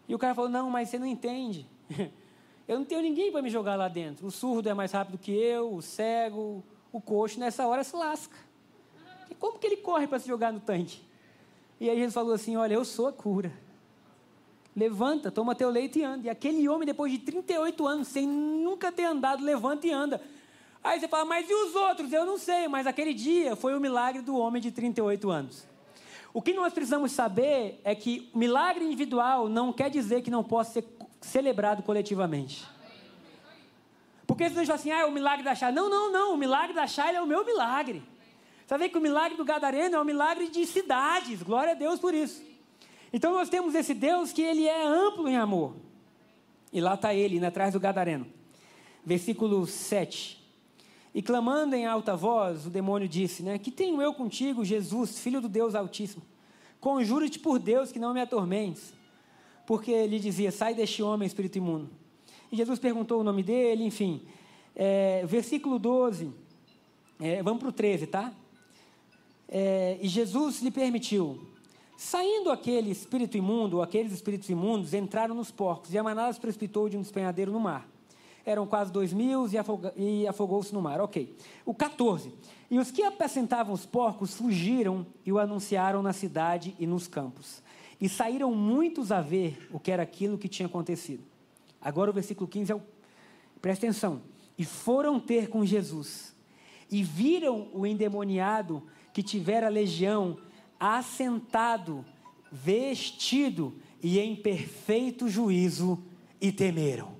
E 0.07 0.15
o 0.15 0.19
cara 0.19 0.33
falou: 0.33 0.49
Não, 0.49 0.69
mas 0.69 0.89
você 0.89 0.97
não 0.97 1.05
entende. 1.05 1.65
Eu 2.67 2.77
não 2.79 2.85
tenho 2.85 3.01
ninguém 3.01 3.31
para 3.31 3.41
me 3.41 3.49
jogar 3.49 3.75
lá 3.75 3.87
dentro. 3.87 4.27
O 4.27 4.31
surdo 4.31 4.67
é 4.67 4.73
mais 4.73 4.91
rápido 4.91 5.17
que 5.17 5.31
eu, 5.31 5.73
o 5.73 5.81
cego, 5.81 6.61
o 6.91 6.99
coxo, 6.99 7.39
nessa 7.39 7.65
hora 7.65 7.81
se 7.81 7.95
lasca. 7.95 8.35
E 9.31 9.35
como 9.35 9.57
que 9.57 9.65
ele 9.65 9.77
corre 9.77 10.05
para 10.05 10.19
se 10.19 10.27
jogar 10.27 10.51
no 10.51 10.59
tanque? 10.59 11.01
E 11.79 11.89
aí 11.89 11.95
Jesus 11.95 12.13
falou 12.13 12.33
assim: 12.33 12.57
Olha, 12.57 12.73
eu 12.73 12.83
sou 12.83 13.07
a 13.07 13.13
cura. 13.13 13.53
Levanta, 14.75 15.31
toma 15.31 15.55
teu 15.55 15.69
leito 15.69 15.97
e 15.97 16.03
anda. 16.03 16.27
E 16.27 16.29
aquele 16.29 16.67
homem, 16.69 16.85
depois 16.85 17.11
de 17.11 17.17
38 17.19 17.87
anos, 17.87 18.09
sem 18.09 18.27
nunca 18.27 18.91
ter 18.91 19.05
andado, 19.05 19.43
levanta 19.43 19.87
e 19.87 19.91
anda. 19.91 20.21
Aí 20.83 20.99
você 20.99 21.07
fala, 21.07 21.25
mas 21.25 21.49
e 21.49 21.53
os 21.53 21.75
outros? 21.75 22.13
Eu 22.13 22.25
não 22.25 22.37
sei, 22.37 22.67
mas 22.67 22.85
aquele 22.85 23.13
dia 23.13 23.55
foi 23.55 23.75
o 23.75 23.79
milagre 23.79 24.21
do 24.21 24.37
homem 24.37 24.61
de 24.61 24.71
38 24.71 25.29
anos. 25.31 25.67
O 26.37 26.41
que 26.43 26.53
nós 26.53 26.71
precisamos 26.71 27.13
saber 27.13 27.81
é 27.83 27.95
que 27.95 28.29
milagre 28.31 28.85
individual 28.85 29.49
não 29.49 29.73
quer 29.73 29.89
dizer 29.89 30.21
que 30.21 30.29
não 30.29 30.43
possa 30.43 30.73
ser 30.73 30.87
celebrado 31.19 31.81
coletivamente. 31.81 32.63
Porque 34.27 34.43
gente 34.43 34.67
fala 34.67 34.75
assim, 34.75 34.91
ah, 34.91 34.99
é 34.99 35.05
o 35.05 35.11
milagre 35.11 35.43
da 35.43 35.55
chá. 35.55 35.71
Não, 35.71 35.89
não, 35.89 36.11
não. 36.11 36.35
O 36.35 36.37
milagre 36.37 36.75
da 36.75 36.85
chá 36.85 37.11
é 37.11 37.19
o 37.19 37.25
meu 37.25 37.43
milagre. 37.43 38.03
Sabe 38.67 38.87
que 38.87 38.99
o 38.99 39.01
milagre 39.01 39.35
do 39.35 39.43
Gadareno 39.43 39.95
é 39.95 39.99
um 39.99 40.03
milagre 40.03 40.47
de 40.47 40.63
cidades. 40.67 41.41
Glória 41.41 41.71
a 41.71 41.75
Deus 41.75 41.99
por 41.99 42.13
isso. 42.13 42.45
Então 43.11 43.33
nós 43.33 43.49
temos 43.49 43.73
esse 43.73 43.95
Deus 43.95 44.31
que 44.31 44.43
ele 44.43 44.67
é 44.67 44.85
amplo 44.85 45.27
em 45.27 45.37
amor. 45.37 45.75
E 46.71 46.79
lá 46.79 46.93
está 46.93 47.15
ele, 47.15 47.39
né, 47.39 47.47
atrás 47.47 47.73
do 47.73 47.79
Gadareno. 47.79 48.27
Versículo 49.03 49.65
7. 49.65 50.46
E 51.17 51.21
clamando 51.23 51.75
em 51.75 51.87
alta 51.87 52.15
voz, 52.15 52.67
o 52.67 52.69
demônio 52.69 53.09
disse, 53.09 53.41
né, 53.41 53.57
que 53.57 53.71
tenho 53.71 53.99
eu 53.99 54.13
contigo, 54.13 54.63
Jesus, 54.63 55.17
filho 55.17 55.41
do 55.41 55.49
Deus 55.49 55.73
Altíssimo? 55.73 56.21
Conjuro-te 56.79 57.39
por 57.39 57.57
Deus 57.57 57.91
que 57.91 57.97
não 57.97 58.13
me 58.13 58.21
atormentes. 58.21 58.93
Porque 59.65 59.89
ele 59.89 60.19
dizia, 60.19 60.51
sai 60.51 60.75
deste 60.75 61.01
homem, 61.01 61.25
espírito 61.25 61.57
imundo. 61.57 61.89
E 62.51 62.55
Jesus 62.55 62.77
perguntou 62.77 63.19
o 63.19 63.23
nome 63.23 63.41
dele, 63.41 63.83
enfim. 63.83 64.21
É, 64.75 65.25
versículo 65.25 65.79
12, 65.79 66.31
é, 67.19 67.41
vamos 67.41 67.61
para 67.61 67.69
o 67.69 67.71
13, 67.71 68.05
tá? 68.05 68.31
É, 69.49 69.97
e 69.99 70.07
Jesus 70.07 70.61
lhe 70.61 70.69
permitiu. 70.69 71.47
Saindo 71.97 72.51
aquele 72.51 72.91
espírito 72.91 73.35
imundo, 73.35 73.81
aqueles 73.81 74.11
espíritos 74.11 74.49
imundos, 74.51 74.93
entraram 74.93 75.33
nos 75.33 75.49
porcos, 75.49 75.91
e 75.91 75.97
a 75.97 76.03
manada 76.03 76.31
se 76.31 76.39
precipitou 76.39 76.87
de 76.87 76.95
um 76.95 77.01
despenhadeiro 77.01 77.51
no 77.51 77.59
mar. 77.59 77.89
Eram 78.47 78.65
quase 78.65 78.93
dois 78.93 79.11
mil 79.11 79.45
e, 79.97 80.25
afogou-se 80.25 80.73
no 80.73 80.81
mar. 80.81 81.01
Ok. 81.01 81.35
O 81.65 81.73
14. 81.73 82.33
E 82.71 82.79
os 82.79 82.89
que 82.89 83.03
apacentavam 83.03 83.73
os 83.73 83.85
porcos 83.85 84.35
fugiram 84.35 85.05
e 85.25 85.33
o 85.33 85.37
anunciaram 85.37 86.01
na 86.01 86.13
cidade 86.13 86.73
e 86.79 86.87
nos 86.87 87.09
campos. 87.09 87.61
E 87.99 88.07
saíram 88.07 88.55
muitos 88.55 89.11
a 89.11 89.19
ver 89.19 89.67
o 89.69 89.77
que 89.77 89.91
era 89.91 90.01
aquilo 90.01 90.37
que 90.37 90.47
tinha 90.47 90.65
acontecido. 90.65 91.25
Agora 91.81 92.09
o 92.09 92.13
versículo 92.13 92.47
15 92.47 92.71
é 92.71 92.75
o. 92.75 92.81
Presta 93.61 93.85
atenção. 93.85 94.21
E 94.57 94.63
foram 94.63 95.19
ter 95.19 95.49
com 95.49 95.65
Jesus. 95.65 96.33
E 96.89 97.03
viram 97.03 97.67
o 97.73 97.85
endemoniado 97.85 98.81
que 99.11 99.21
tivera 99.21 99.67
legião 99.67 100.37
assentado, 100.79 102.05
vestido 102.49 103.75
e 104.01 104.19
em 104.19 104.37
perfeito 104.37 105.27
juízo, 105.27 106.01
e 106.39 106.49
temeram. 106.49 107.16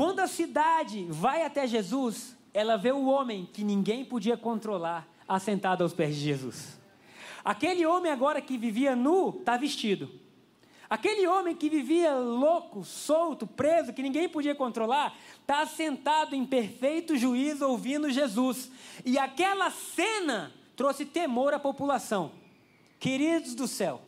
Quando 0.00 0.20
a 0.20 0.26
cidade 0.26 1.06
vai 1.10 1.42
até 1.42 1.66
Jesus, 1.66 2.34
ela 2.54 2.78
vê 2.78 2.90
o 2.90 3.04
homem 3.04 3.46
que 3.52 3.62
ninguém 3.62 4.02
podia 4.02 4.34
controlar 4.34 5.06
assentado 5.28 5.82
aos 5.82 5.92
pés 5.92 6.14
de 6.14 6.22
Jesus. 6.22 6.80
Aquele 7.44 7.84
homem 7.84 8.10
agora 8.10 8.40
que 8.40 8.56
vivia 8.56 8.96
nu, 8.96 9.28
está 9.28 9.58
vestido. 9.58 10.10
Aquele 10.88 11.26
homem 11.26 11.54
que 11.54 11.68
vivia 11.68 12.14
louco, 12.14 12.82
solto, 12.82 13.46
preso, 13.46 13.92
que 13.92 14.00
ninguém 14.00 14.26
podia 14.26 14.54
controlar, 14.54 15.14
está 15.38 15.66
sentado 15.66 16.34
em 16.34 16.46
perfeito 16.46 17.14
juízo 17.14 17.68
ouvindo 17.68 18.10
Jesus. 18.10 18.70
E 19.04 19.18
aquela 19.18 19.70
cena 19.70 20.50
trouxe 20.74 21.04
temor 21.04 21.52
à 21.52 21.58
população. 21.58 22.32
Queridos 22.98 23.54
do 23.54 23.68
céu, 23.68 24.00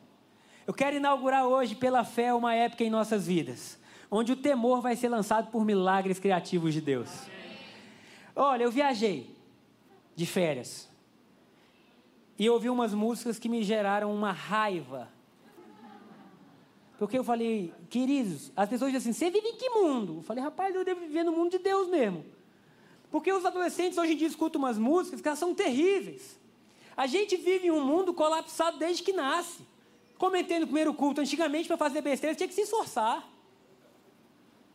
eu 0.66 0.72
quero 0.72 0.96
inaugurar 0.96 1.44
hoje, 1.44 1.74
pela 1.74 2.02
fé, 2.02 2.32
uma 2.32 2.54
época 2.54 2.82
em 2.82 2.88
nossas 2.88 3.26
vidas, 3.26 3.78
onde 4.12 4.30
o 4.30 4.36
temor 4.36 4.80
vai 4.80 4.94
ser 4.94 5.08
lançado 5.08 5.50
por 5.50 5.64
milagres 5.64 6.20
criativos 6.20 6.72
de 6.72 6.80
Deus. 6.80 7.10
Olha, 8.36 8.62
eu 8.62 8.70
viajei 8.70 9.34
de 10.14 10.26
férias 10.26 10.88
e 12.38 12.48
ouvi 12.48 12.70
umas 12.70 12.94
músicas 12.94 13.38
que 13.38 13.48
me 13.48 13.64
geraram 13.64 14.14
uma 14.14 14.30
raiva 14.30 15.08
porque 17.02 17.18
eu 17.18 17.24
falei, 17.24 17.74
queridos, 17.90 18.52
as 18.54 18.68
pessoas 18.68 18.92
dizem 18.92 19.10
assim: 19.10 19.18
você 19.18 19.28
vive 19.28 19.48
em 19.48 19.56
que 19.56 19.68
mundo? 19.70 20.18
Eu 20.18 20.22
falei, 20.22 20.40
rapaz, 20.40 20.72
eu 20.72 20.84
devo 20.84 21.00
viver 21.00 21.24
no 21.24 21.32
mundo 21.32 21.50
de 21.50 21.58
Deus 21.58 21.88
mesmo. 21.88 22.24
Porque 23.10 23.32
os 23.32 23.44
adolescentes 23.44 23.98
hoje 23.98 24.12
em 24.12 24.16
dia 24.16 24.28
escutam 24.28 24.60
umas 24.60 24.78
músicas 24.78 25.20
que 25.20 25.26
elas 25.26 25.40
são 25.40 25.52
terríveis. 25.52 26.38
A 26.96 27.08
gente 27.08 27.36
vive 27.36 27.66
em 27.66 27.70
um 27.72 27.84
mundo 27.84 28.14
colapsado 28.14 28.78
desde 28.78 29.02
que 29.02 29.12
nasce. 29.12 29.66
Comentei 30.16 30.60
no 30.60 30.66
primeiro 30.66 30.94
culto, 30.94 31.20
antigamente 31.20 31.66
para 31.66 31.76
fazer 31.76 32.02
besteira 32.02 32.36
tinha 32.36 32.46
que 32.46 32.54
se 32.54 32.60
esforçar. 32.60 33.28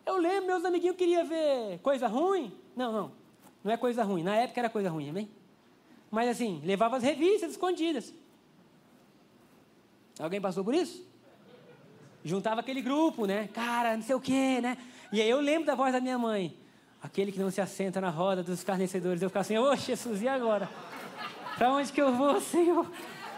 Eu 0.08 0.17
lembro, 0.17 0.48
meus 0.48 0.63
amiguinhos 0.63 0.96
queriam 0.96 1.26
ver 1.26 1.80
coisa 1.80 2.08
ruim. 2.08 2.58
Não, 2.76 2.93
não. 2.93 3.12
Não 3.62 3.74
é 3.74 3.76
coisa 3.76 4.04
ruim. 4.04 4.24
Na 4.24 4.38
época 4.38 4.62
era 4.62 4.70
coisa 4.70 4.89
ruim, 4.89 5.10
amém? 5.10 5.30
Mas 6.10 6.30
assim, 6.30 6.62
levava 6.63 6.96
as 6.96 7.04
revistas 7.04 7.52
escondidas. 7.52 8.13
Alguém 10.17 10.39
passou 10.39 10.63
por 10.63 10.74
isso? 10.74 11.06
juntava 12.24 12.62
aquele 12.62 12.82
grupo, 12.82 13.26
né? 13.26 13.50
Cara, 13.54 13.96
não 13.96 14.04
sei 14.04 14.15
o 14.15 14.20
quê, 14.20 14.60
né? 14.62 14.78
E 15.12 15.22
aí 15.22 15.30
eu 15.30 15.39
lembro 15.39 15.65
da 15.65 15.76
voz 15.76 15.93
da 15.93 16.00
minha 16.00 16.17
mãe. 16.17 16.58
Aquele 17.02 17.32
que 17.32 17.39
não 17.39 17.52
se 17.52 17.62
assenta 17.62 18.02
na 18.02 18.10
roda 18.10 18.41
dos 18.41 18.60
escarnecedores. 18.60 19.22
Eu 19.22 19.30
ficava 19.30 19.41
assim, 19.41 19.58
ô 19.58 19.76
Jesus, 19.76 20.22
e 20.22 20.28
agora? 20.28 20.70
Para 21.58 21.72
onde 21.72 21.91
que 21.91 22.02
eu 22.02 22.13
vou, 22.13 22.39
Senhor? 22.41 22.89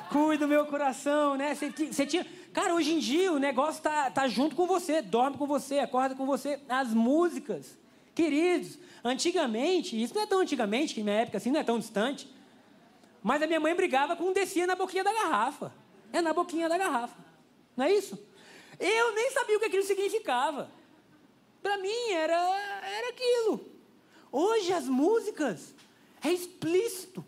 Cuida 0.09 0.45
do 0.45 0.49
meu 0.49 0.65
coração, 0.65 1.35
né? 1.35 1.55
Você, 1.55 1.69
você 1.69 2.05
tinha... 2.05 2.25
Cara, 2.51 2.73
hoje 2.73 2.93
em 2.93 2.99
dia 2.99 3.31
o 3.31 3.39
negócio 3.39 3.81
tá, 3.81 4.09
tá 4.09 4.27
junto 4.27 4.55
com 4.55 4.65
você, 4.65 5.01
dorme 5.01 5.37
com 5.37 5.45
você, 5.45 5.79
acorda 5.79 6.15
com 6.15 6.25
você. 6.25 6.59
As 6.67 6.93
músicas, 6.93 7.77
queridos, 8.15 8.79
antigamente, 9.03 10.01
isso 10.01 10.15
não 10.15 10.23
é 10.23 10.25
tão 10.25 10.39
antigamente, 10.39 10.93
que 10.93 11.03
minha 11.03 11.15
época 11.15 11.37
assim 11.37 11.51
não 11.51 11.59
é 11.59 11.63
tão 11.63 11.77
distante, 11.77 12.27
mas 13.21 13.41
a 13.41 13.47
minha 13.47 13.59
mãe 13.59 13.75
brigava 13.75 14.15
com 14.15 14.25
um 14.25 14.33
descia 14.33 14.65
na 14.65 14.75
boquinha 14.75 15.03
da 15.03 15.13
garrafa. 15.13 15.73
É 16.11 16.21
na 16.21 16.33
boquinha 16.33 16.67
da 16.67 16.77
garrafa. 16.77 17.23
Não 17.77 17.85
é 17.85 17.93
isso? 17.93 18.17
Eu 18.79 19.13
nem 19.13 19.31
sabia 19.31 19.57
o 19.57 19.59
que 19.59 19.65
aquilo 19.65 19.83
significava. 19.83 20.71
Para 21.61 21.77
mim 21.77 22.11
era, 22.11 22.35
era 22.35 23.09
aquilo. 23.09 23.69
Hoje 24.31 24.71
as 24.73 24.85
músicas 24.85 25.75
é 26.23 26.31
explícito. 26.31 27.23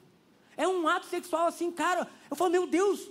É 0.56 0.68
um 0.68 0.88
ato 0.88 1.06
sexual 1.08 1.48
assim, 1.48 1.72
cara. 1.72 2.08
Eu 2.30 2.36
falo, 2.36 2.52
meu 2.52 2.66
Deus, 2.66 3.10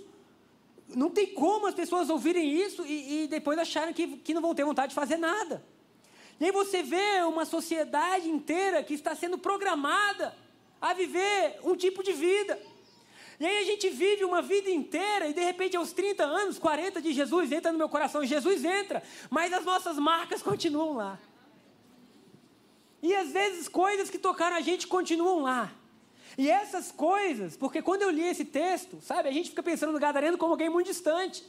não 0.95 1.09
tem 1.09 1.27
como 1.27 1.67
as 1.67 1.73
pessoas 1.73 2.09
ouvirem 2.09 2.51
isso 2.51 2.85
e, 2.85 3.23
e 3.23 3.27
depois 3.27 3.57
acharem 3.57 3.93
que, 3.93 4.17
que 4.17 4.33
não 4.33 4.41
vão 4.41 4.55
ter 4.55 4.63
vontade 4.63 4.89
de 4.89 4.95
fazer 4.95 5.17
nada. 5.17 5.63
E 6.39 6.45
aí 6.45 6.51
você 6.51 6.81
vê 6.81 7.21
uma 7.27 7.45
sociedade 7.45 8.29
inteira 8.29 8.81
que 8.83 8.93
está 8.93 9.15
sendo 9.15 9.37
programada 9.37 10.35
a 10.81 10.93
viver 10.93 11.59
um 11.63 11.75
tipo 11.75 12.03
de 12.03 12.13
vida. 12.13 12.59
E 13.39 13.45
aí 13.45 13.57
a 13.59 13.63
gente 13.63 13.89
vive 13.89 14.23
uma 14.23 14.41
vida 14.41 14.69
inteira 14.69 15.27
e 15.27 15.33
de 15.33 15.41
repente 15.41 15.75
aos 15.75 15.91
30 15.91 16.23
anos, 16.23 16.59
40 16.59 17.01
de 17.01 17.13
Jesus 17.13 17.51
entra 17.51 17.71
no 17.71 17.77
meu 17.77 17.89
coração, 17.89 18.25
Jesus 18.25 18.63
entra, 18.63 19.01
mas 19.29 19.51
as 19.51 19.65
nossas 19.65 19.97
marcas 19.97 20.41
continuam 20.43 20.93
lá. 20.93 21.19
E 23.01 23.15
às 23.15 23.31
vezes 23.31 23.67
coisas 23.67 24.09
que 24.09 24.17
tocaram 24.17 24.55
a 24.55 24.61
gente 24.61 24.87
continuam 24.87 25.41
lá. 25.41 25.71
E 26.37 26.49
essas 26.49 26.91
coisas, 26.91 27.57
porque 27.57 27.81
quando 27.81 28.03
eu 28.03 28.09
li 28.09 28.23
esse 28.23 28.45
texto, 28.45 28.99
sabe, 29.01 29.29
a 29.29 29.31
gente 29.31 29.49
fica 29.49 29.63
pensando 29.63 29.91
no 29.91 29.99
Gadareno 29.99 30.37
como 30.37 30.53
alguém 30.53 30.69
muito 30.69 30.87
distante. 30.87 31.43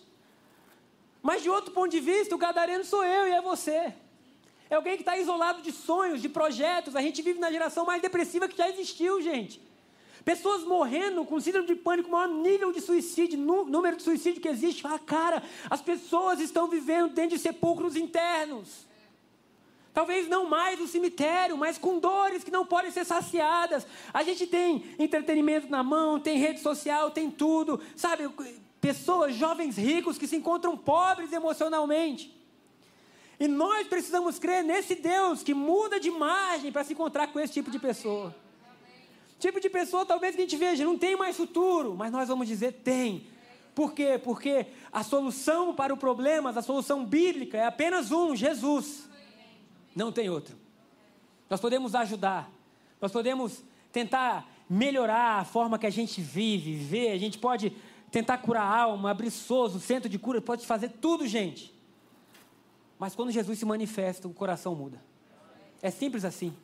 Mas 1.23 1.43
de 1.43 1.51
outro 1.51 1.73
ponto 1.73 1.91
de 1.91 2.01
vista, 2.01 2.35
o 2.35 2.39
Gadareno 2.39 2.85
sou 2.85 3.05
eu 3.05 3.29
e 3.29 3.31
é 3.31 3.41
você. 3.41 3.95
É 4.69 4.75
alguém 4.75 4.97
que 4.97 5.03
está 5.03 5.17
isolado 5.17 5.63
de 5.63 5.71
sonhos, 5.71 6.21
de 6.21 6.29
projetos. 6.29 6.97
A 6.97 7.01
gente 7.01 7.23
vive 7.23 7.39
na 7.39 7.51
geração 7.51 7.85
mais 7.85 8.03
depressiva 8.03 8.49
que 8.49 8.57
já 8.57 8.69
existiu, 8.69 9.21
gente. 9.21 9.61
Pessoas 10.25 10.65
morrendo 10.65 11.25
com 11.25 11.41
síndrome 11.41 11.67
de 11.67 11.75
pânico, 11.75 12.11
maior 12.11 12.29
nível 12.29 12.73
de 12.73 12.81
suicídio, 12.81 13.39
número 13.39 13.97
de 13.97 14.03
suicídio 14.03 14.41
que 14.41 14.49
existe. 14.49 14.83
Fala, 14.83 14.99
cara, 14.99 15.43
as 15.69 15.83
pessoas 15.83 16.41
estão 16.41 16.69
vivendo 16.69 17.13
dentro 17.13 17.37
de 17.37 17.43
sepulcros 17.43 17.97
internos. 17.97 18.87
Talvez 19.95 20.27
não 20.27 20.49
mais 20.49 20.79
no 20.79 20.89
cemitério, 20.89 21.57
mas 21.57 21.77
com 21.77 21.99
dores 21.99 22.43
que 22.43 22.51
não 22.51 22.65
podem 22.65 22.91
ser 22.91 23.05
saciadas. 23.05 23.87
A 24.13 24.23
gente 24.23 24.47
tem 24.47 24.85
entretenimento 24.99 25.69
na 25.69 25.83
mão, 25.83 26.19
tem 26.19 26.39
rede 26.39 26.61
social, 26.61 27.11
tem 27.11 27.31
tudo. 27.31 27.79
Sabe, 27.95 28.29
pessoas, 28.81 29.35
jovens 29.35 29.77
ricos 29.77 30.17
que 30.17 30.27
se 30.27 30.37
encontram 30.37 30.77
pobres 30.77 31.33
emocionalmente. 31.33 32.35
E 33.39 33.47
nós 33.47 33.87
precisamos 33.87 34.39
crer 34.39 34.65
nesse 34.65 34.95
Deus 34.95 35.43
que 35.43 35.53
muda 35.53 36.01
de 36.01 36.09
imagem 36.09 36.73
para 36.73 36.85
se 36.85 36.95
encontrar 36.95 37.27
com 37.27 37.39
esse 37.39 37.53
tipo 37.53 37.71
de 37.71 37.79
pessoa. 37.79 38.35
Tipo 39.39 39.61
de 39.61 39.69
pessoa 39.69 40.07
talvez 40.07 40.35
que 40.35 40.41
a 40.41 40.45
gente 40.45 40.57
veja, 40.57 40.85
não 40.85 40.97
tem 40.97 41.17
mais 41.17 41.37
futuro, 41.37 41.95
mas 41.95 42.13
nós 42.13 42.29
vamos 42.29 42.47
dizer 42.47 42.73
tem. 42.85 43.27
Por 43.75 43.93
quê? 43.93 44.19
Porque 44.23 44.67
a 44.93 45.03
solução 45.03 45.75
para 45.75 45.93
o 45.93 45.97
problema, 45.97 46.51
a 46.51 46.63
solução 46.63 47.05
bíblica 47.05 47.59
é 47.59 47.67
apenas 47.67 48.11
um, 48.13 48.35
Jesus. 48.37 49.12
Não 49.95 50.11
tem 50.11 50.29
outro. 50.31 50.57
Nós 51.49 51.61
podemos 51.61 51.95
ajudar, 51.95 52.51
nós 53.01 53.13
podemos 53.13 53.63
tentar 53.93 54.49
melhorar 54.69 55.41
a 55.41 55.45
forma 55.45 55.79
que 55.79 55.87
a 55.87 55.91
gente 55.91 56.21
vive, 56.21 56.75
vê, 56.75 57.11
a 57.11 57.19
gente 57.19 57.39
pode 57.39 57.71
tentar 58.11 58.39
curar 58.39 58.63
a 58.63 58.83
alma, 58.83 59.11
abrir 59.11 59.31
SOS, 59.31 59.75
o 59.75 59.81
centro 59.81 60.09
de 60.09 60.19
cura, 60.19 60.41
pode 60.41 60.67
fazer 60.67 60.89
tudo, 61.01 61.27
gente. 61.27 61.75
Mas 62.99 63.15
quando 63.15 63.31
Jesus 63.31 63.59
se 63.59 63.65
manifesta, 63.65 64.29
o 64.29 64.33
coração 64.33 64.75
muda. 64.75 65.03
É 65.83 65.91
simples 65.91 66.25
assim. 66.25 66.55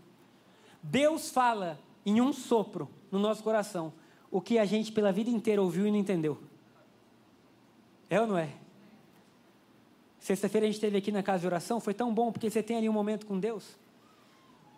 Deus 0.83 1.31
fala 1.31 1.79
em 2.07 2.21
um 2.21 2.33
sopro 2.33 2.88
no 3.11 3.19
nosso 3.19 3.43
coração 3.43 3.93
o 4.31 4.41
que 4.41 4.59
a 4.59 4.64
gente 4.64 4.93
pela 4.93 5.11
vida 5.11 5.31
inteira 5.31 5.61
ouviu 5.61 5.87
e 5.87 5.91
não 5.91 5.99
entendeu. 5.99 6.38
É 8.09 8.21
ou 8.21 8.27
não 8.27 8.38
é? 8.38 8.53
Sexta-feira 10.29 10.67
a 10.67 10.69
gente 10.69 10.75
esteve 10.75 10.99
aqui 10.99 11.11
na 11.11 11.23
casa 11.23 11.41
de 11.41 11.47
oração, 11.47 11.81
foi 11.81 11.95
tão 11.95 12.12
bom 12.12 12.31
porque 12.31 12.51
você 12.51 12.62
tem 12.62 12.77
ali 12.77 12.87
um 12.87 12.93
momento 12.93 13.25
com 13.25 13.41
Deus. 13.41 13.64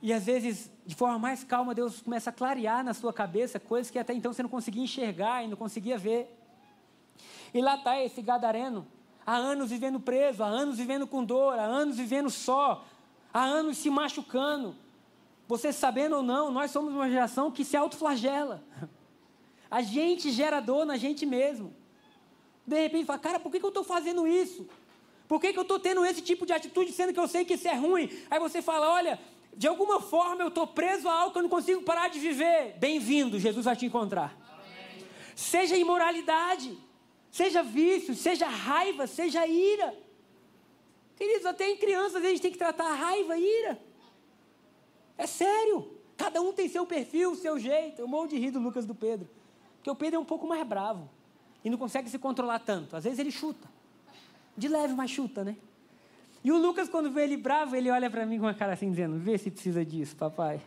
E 0.00 0.12
às 0.12 0.24
vezes, 0.24 0.70
de 0.86 0.94
forma 0.94 1.18
mais 1.18 1.42
calma, 1.42 1.74
Deus 1.74 2.02
começa 2.02 2.30
a 2.30 2.32
clarear 2.32 2.84
na 2.84 2.94
sua 2.94 3.12
cabeça 3.12 3.58
coisas 3.58 3.90
que 3.90 3.98
até 3.98 4.14
então 4.14 4.32
você 4.32 4.44
não 4.44 4.48
conseguia 4.48 4.84
enxergar 4.84 5.42
e 5.42 5.48
não 5.48 5.56
conseguia 5.56 5.98
ver. 5.98 6.32
E 7.52 7.60
lá 7.60 7.74
está 7.74 8.00
esse 8.00 8.22
gadareno, 8.22 8.86
há 9.26 9.34
anos 9.34 9.70
vivendo 9.70 9.98
preso, 9.98 10.44
há 10.44 10.46
anos 10.46 10.76
vivendo 10.78 11.04
com 11.04 11.24
dor, 11.24 11.58
há 11.58 11.64
anos 11.64 11.96
vivendo 11.96 12.30
só, 12.30 12.84
há 13.34 13.42
anos 13.42 13.76
se 13.78 13.90
machucando. 13.90 14.76
Você 15.48 15.72
sabendo 15.72 16.18
ou 16.18 16.22
não, 16.22 16.52
nós 16.52 16.70
somos 16.70 16.94
uma 16.94 17.10
geração 17.10 17.50
que 17.50 17.64
se 17.64 17.76
autoflagela. 17.76 18.62
A 19.68 19.82
gente 19.82 20.30
gera 20.30 20.60
dor 20.60 20.86
na 20.86 20.96
gente 20.96 21.26
mesmo. 21.26 21.74
De 22.64 22.80
repente 22.80 23.04
fala, 23.04 23.18
cara, 23.18 23.40
por 23.40 23.50
que, 23.50 23.58
que 23.58 23.66
eu 23.66 23.70
estou 23.70 23.82
fazendo 23.82 24.28
isso? 24.28 24.68
Por 25.30 25.40
que, 25.40 25.52
que 25.52 25.58
eu 25.60 25.62
estou 25.62 25.78
tendo 25.78 26.04
esse 26.04 26.20
tipo 26.20 26.44
de 26.44 26.52
atitude, 26.52 26.90
sendo 26.90 27.12
que 27.12 27.20
eu 27.20 27.28
sei 27.28 27.44
que 27.44 27.54
isso 27.54 27.68
é 27.68 27.74
ruim? 27.76 28.10
Aí 28.28 28.40
você 28.40 28.60
fala, 28.60 28.90
olha, 28.90 29.16
de 29.56 29.68
alguma 29.68 30.00
forma 30.00 30.42
eu 30.42 30.48
estou 30.48 30.66
preso 30.66 31.08
a 31.08 31.12
algo 31.12 31.32
que 31.32 31.38
eu 31.38 31.44
não 31.44 31.48
consigo 31.48 31.82
parar 31.82 32.08
de 32.08 32.18
viver. 32.18 32.74
Bem-vindo, 32.80 33.38
Jesus 33.38 33.64
vai 33.64 33.76
te 33.76 33.86
encontrar. 33.86 34.36
Amém. 34.52 35.06
Seja 35.36 35.76
imoralidade, 35.76 36.76
seja 37.30 37.62
vício, 37.62 38.12
seja 38.16 38.48
raiva, 38.48 39.06
seja 39.06 39.46
ira. 39.46 39.96
Queridos, 41.14 41.46
até 41.46 41.70
em 41.70 41.76
crianças 41.76 42.24
a 42.24 42.28
gente 42.28 42.42
tem 42.42 42.50
que 42.50 42.58
tratar 42.58 42.90
a 42.90 42.94
raiva 42.94 43.38
e 43.38 43.60
ira. 43.60 43.80
É 45.16 45.28
sério. 45.28 45.96
Cada 46.16 46.42
um 46.42 46.52
tem 46.52 46.68
seu 46.68 46.84
perfil, 46.84 47.36
seu 47.36 47.56
jeito. 47.56 48.00
Eu 48.02 48.08
morro 48.08 48.26
de 48.26 48.36
rir 48.36 48.50
do 48.50 48.58
Lucas 48.58 48.84
do 48.84 48.96
Pedro. 48.96 49.30
Porque 49.76 49.90
o 49.92 49.94
Pedro 49.94 50.16
é 50.16 50.18
um 50.18 50.24
pouco 50.24 50.48
mais 50.48 50.66
bravo. 50.66 51.08
E 51.62 51.70
não 51.70 51.78
consegue 51.78 52.10
se 52.10 52.18
controlar 52.18 52.58
tanto. 52.58 52.96
Às 52.96 53.04
vezes 53.04 53.20
ele 53.20 53.30
chuta. 53.30 53.78
De 54.60 54.68
leve, 54.68 54.92
mas 54.92 55.10
chuta, 55.10 55.42
né? 55.42 55.56
E 56.44 56.52
o 56.52 56.58
Lucas, 56.58 56.86
quando 56.86 57.10
vê 57.10 57.24
ele 57.24 57.38
bravo, 57.38 57.74
ele 57.74 57.90
olha 57.90 58.10
para 58.10 58.26
mim 58.26 58.38
com 58.38 58.44
uma 58.44 58.52
cara 58.52 58.74
assim, 58.74 58.90
dizendo: 58.90 59.18
Vê 59.18 59.38
se 59.38 59.50
precisa 59.50 59.82
disso, 59.82 60.14
papai. 60.14 60.60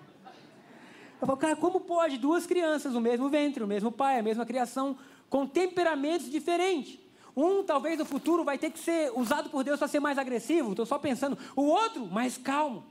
Eu 1.21 1.27
falo, 1.27 1.38
cara, 1.38 1.56
como 1.56 1.79
pode 1.79 2.17
duas 2.17 2.47
crianças, 2.47 2.95
o 2.95 2.99
mesmo 2.99 3.29
ventre, 3.29 3.63
o 3.63 3.67
mesmo 3.67 3.91
pai, 3.91 4.17
a 4.17 4.23
mesma 4.23 4.45
criação, 4.47 4.97
com 5.29 5.45
temperamentos 5.45 6.29
diferentes? 6.29 6.99
Um, 7.36 7.63
talvez 7.63 7.99
no 7.99 8.03
futuro, 8.03 8.43
vai 8.43 8.58
ter 8.58 8.71
que 8.71 8.79
ser 8.79 9.12
usado 9.15 9.49
por 9.49 9.63
Deus 9.63 9.77
para 9.77 9.88
ser 9.88 9.99
mais 9.99 10.17
agressivo, 10.17 10.71
estou 10.71 10.88
só 10.88 10.97
pensando. 10.97 11.38
O 11.56 11.62
outro, 11.62 12.08
mais 12.08 12.36
calmo. 12.36 12.84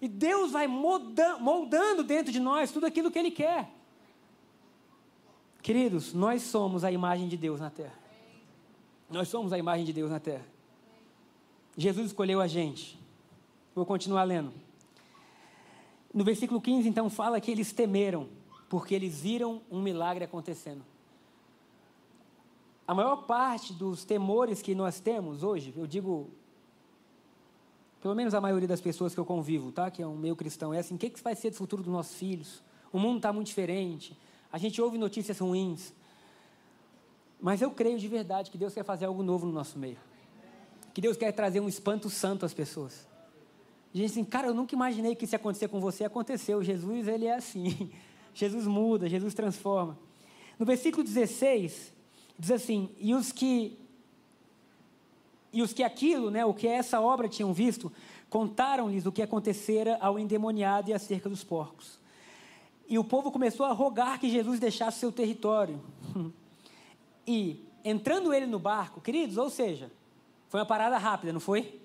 E 0.00 0.06
Deus 0.06 0.52
vai 0.52 0.66
moldando 0.68 2.04
dentro 2.04 2.30
de 2.30 2.38
nós 2.38 2.70
tudo 2.70 2.84
aquilo 2.84 3.10
que 3.10 3.18
Ele 3.18 3.30
quer. 3.30 3.70
Queridos, 5.62 6.12
nós 6.12 6.42
somos 6.42 6.84
a 6.84 6.92
imagem 6.92 7.28
de 7.28 7.36
Deus 7.36 7.60
na 7.60 7.70
terra. 7.70 8.07
Nós 9.10 9.28
somos 9.28 9.52
a 9.52 9.58
imagem 9.58 9.84
de 9.84 9.92
Deus 9.92 10.10
na 10.10 10.20
terra. 10.20 10.46
Jesus 11.76 12.08
escolheu 12.08 12.40
a 12.40 12.46
gente. 12.46 12.98
Vou 13.74 13.86
continuar 13.86 14.24
lendo. 14.24 14.52
No 16.12 16.24
versículo 16.24 16.60
15, 16.60 16.88
então, 16.88 17.08
fala 17.08 17.40
que 17.40 17.50
eles 17.50 17.72
temeram, 17.72 18.28
porque 18.68 18.94
eles 18.94 19.20
viram 19.20 19.62
um 19.70 19.80
milagre 19.80 20.24
acontecendo. 20.24 20.82
A 22.86 22.94
maior 22.94 23.26
parte 23.26 23.72
dos 23.72 24.04
temores 24.04 24.62
que 24.62 24.74
nós 24.74 24.98
temos 24.98 25.42
hoje, 25.42 25.72
eu 25.76 25.86
digo, 25.86 26.30
pelo 28.00 28.14
menos 28.14 28.32
a 28.32 28.40
maioria 28.40 28.66
das 28.66 28.80
pessoas 28.80 29.12
que 29.12 29.20
eu 29.20 29.26
convivo, 29.26 29.70
tá? 29.70 29.90
Que 29.90 30.02
é 30.02 30.06
um 30.06 30.16
meio 30.16 30.34
cristão, 30.34 30.72
é 30.72 30.78
assim: 30.78 30.94
o 30.94 30.98
que, 30.98 31.10
que 31.10 31.22
vai 31.22 31.34
ser 31.34 31.50
do 31.50 31.56
futuro 31.56 31.82
dos 31.82 31.92
nossos 31.92 32.16
filhos? 32.16 32.62
O 32.90 32.98
mundo 32.98 33.18
está 33.18 33.32
muito 33.32 33.48
diferente. 33.48 34.16
A 34.50 34.56
gente 34.56 34.80
ouve 34.80 34.96
notícias 34.96 35.38
ruins. 35.38 35.92
Mas 37.40 37.62
eu 37.62 37.70
creio 37.70 37.98
de 37.98 38.08
verdade 38.08 38.50
que 38.50 38.58
Deus 38.58 38.74
quer 38.74 38.84
fazer 38.84 39.06
algo 39.06 39.22
novo 39.22 39.46
no 39.46 39.52
nosso 39.52 39.78
meio. 39.78 39.98
Que 40.92 41.00
Deus 41.00 41.16
quer 41.16 41.32
trazer 41.32 41.60
um 41.60 41.68
espanto 41.68 42.10
santo 42.10 42.44
às 42.44 42.52
pessoas. 42.52 43.06
A 43.94 43.96
gente 43.96 44.10
assim, 44.10 44.24
cara, 44.24 44.48
eu 44.48 44.54
nunca 44.54 44.74
imaginei 44.74 45.14
que 45.14 45.24
isso 45.24 45.34
ia 45.34 45.38
acontecer 45.38 45.68
com 45.68 45.80
você. 45.80 46.04
Aconteceu. 46.04 46.62
Jesus, 46.62 47.06
ele 47.06 47.26
é 47.26 47.34
assim. 47.34 47.90
Jesus 48.34 48.66
muda, 48.66 49.08
Jesus 49.08 49.34
transforma. 49.34 49.98
No 50.58 50.66
versículo 50.66 51.04
16, 51.04 51.92
diz 52.38 52.50
assim: 52.50 52.90
E 52.98 53.14
os 53.14 53.32
que 53.32 53.78
e 55.52 55.62
os 55.62 55.72
que 55.72 55.82
aquilo, 55.82 56.30
né, 56.30 56.44
o 56.44 56.52
que 56.52 56.66
essa 56.66 57.00
obra 57.00 57.26
tinham 57.26 57.54
visto, 57.54 57.90
contaram-lhes 58.28 59.06
o 59.06 59.12
que 59.12 59.22
acontecera 59.22 59.96
ao 60.00 60.18
endemoniado 60.18 60.90
e 60.90 60.92
acerca 60.92 61.28
dos 61.28 61.42
porcos. 61.42 61.98
E 62.86 62.98
o 62.98 63.04
povo 63.04 63.30
começou 63.30 63.64
a 63.64 63.72
rogar 63.72 64.20
que 64.20 64.30
Jesus 64.30 64.60
deixasse 64.60 64.98
seu 64.98 65.10
território. 65.10 65.80
E, 67.28 67.62
entrando 67.84 68.32
ele 68.32 68.46
no 68.46 68.58
barco, 68.58 69.02
queridos, 69.02 69.36
ou 69.36 69.50
seja, 69.50 69.92
foi 70.48 70.60
uma 70.60 70.66
parada 70.66 70.96
rápida, 70.96 71.30
não 71.30 71.40
foi? 71.40 71.78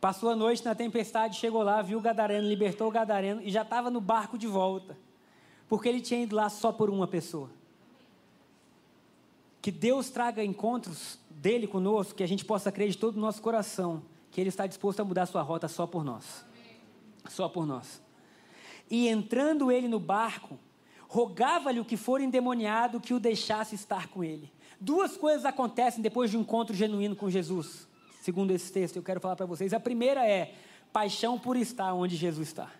Passou 0.00 0.30
a 0.30 0.34
noite 0.34 0.64
na 0.64 0.74
tempestade, 0.74 1.36
chegou 1.36 1.62
lá, 1.62 1.82
viu 1.82 1.98
o 1.98 2.00
Gadareno, 2.00 2.48
libertou 2.48 2.88
o 2.88 2.90
Gadareno 2.90 3.42
e 3.42 3.50
já 3.50 3.60
estava 3.60 3.90
no 3.90 4.00
barco 4.00 4.38
de 4.38 4.46
volta. 4.46 4.96
Porque 5.68 5.90
ele 5.90 6.00
tinha 6.00 6.22
ido 6.22 6.34
lá 6.34 6.48
só 6.48 6.72
por 6.72 6.88
uma 6.88 7.06
pessoa. 7.06 7.50
Que 9.60 9.70
Deus 9.70 10.08
traga 10.08 10.42
encontros 10.42 11.18
dele 11.28 11.66
conosco, 11.66 12.14
que 12.14 12.22
a 12.22 12.26
gente 12.26 12.46
possa 12.46 12.72
crer 12.72 12.88
de 12.88 12.96
todo 12.96 13.18
o 13.18 13.20
nosso 13.20 13.42
coração 13.42 14.02
que 14.30 14.40
ele 14.40 14.48
está 14.48 14.66
disposto 14.66 15.00
a 15.00 15.04
mudar 15.04 15.26
sua 15.26 15.42
rota 15.42 15.68
só 15.68 15.86
por 15.86 16.02
nós. 16.02 16.46
Só 17.28 17.46
por 17.46 17.66
nós. 17.66 18.00
E 18.90 19.06
entrando 19.06 19.70
ele 19.70 19.86
no 19.86 20.00
barco, 20.00 20.58
rogava-lhe 21.10 21.80
o 21.80 21.84
que 21.84 21.96
for 21.96 22.20
endemoniado 22.20 23.00
que 23.00 23.12
o 23.12 23.18
deixasse 23.18 23.74
estar 23.74 24.06
com 24.06 24.22
ele. 24.22 24.48
Duas 24.80 25.16
coisas 25.16 25.44
acontecem 25.44 26.00
depois 26.00 26.30
de 26.30 26.36
um 26.36 26.42
encontro 26.42 26.72
genuíno 26.72 27.16
com 27.16 27.28
Jesus, 27.28 27.88
segundo 28.22 28.52
esse 28.52 28.72
texto, 28.72 28.94
eu 28.94 29.02
quero 29.02 29.20
falar 29.20 29.34
para 29.34 29.44
vocês. 29.44 29.74
A 29.74 29.80
primeira 29.80 30.24
é 30.24 30.54
paixão 30.92 31.36
por 31.36 31.56
estar 31.56 31.92
onde 31.94 32.14
Jesus 32.14 32.46
está. 32.46 32.70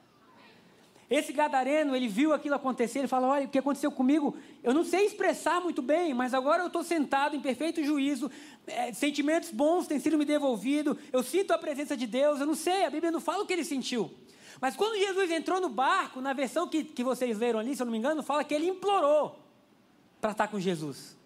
Esse 1.10 1.32
gadareno, 1.32 1.96
ele 1.96 2.06
viu 2.06 2.32
aquilo 2.32 2.54
acontecer, 2.54 3.00
ele 3.00 3.08
fala: 3.08 3.26
Olha, 3.26 3.46
o 3.46 3.48
que 3.48 3.58
aconteceu 3.58 3.90
comigo, 3.90 4.36
eu 4.62 4.72
não 4.72 4.84
sei 4.84 5.06
expressar 5.06 5.60
muito 5.60 5.82
bem, 5.82 6.14
mas 6.14 6.32
agora 6.32 6.62
eu 6.62 6.68
estou 6.68 6.84
sentado 6.84 7.34
em 7.34 7.40
perfeito 7.40 7.82
juízo, 7.82 8.30
é, 8.64 8.92
sentimentos 8.92 9.50
bons 9.50 9.88
têm 9.88 9.98
sido 9.98 10.16
me 10.16 10.24
devolvidos, 10.24 10.96
eu 11.12 11.24
sinto 11.24 11.50
a 11.52 11.58
presença 11.58 11.96
de 11.96 12.06
Deus, 12.06 12.38
eu 12.38 12.46
não 12.46 12.54
sei, 12.54 12.84
a 12.84 12.90
Bíblia 12.90 13.10
não 13.10 13.20
fala 13.20 13.42
o 13.42 13.46
que 13.46 13.52
ele 13.52 13.64
sentiu. 13.64 14.08
Mas 14.60 14.76
quando 14.76 14.98
Jesus 14.98 15.30
entrou 15.30 15.60
no 15.60 15.68
barco, 15.68 16.20
na 16.20 16.32
versão 16.32 16.66
que, 16.66 16.82
que 16.82 17.04
vocês 17.04 17.38
leram 17.38 17.58
ali, 17.58 17.76
se 17.76 17.82
eu 17.82 17.84
não 17.84 17.92
me 17.92 17.98
engano, 17.98 18.22
fala 18.22 18.42
que 18.42 18.54
ele 18.54 18.66
implorou 18.66 19.38
para 20.20 20.32
estar 20.32 20.48
com 20.48 20.58
Jesus. 20.58 21.16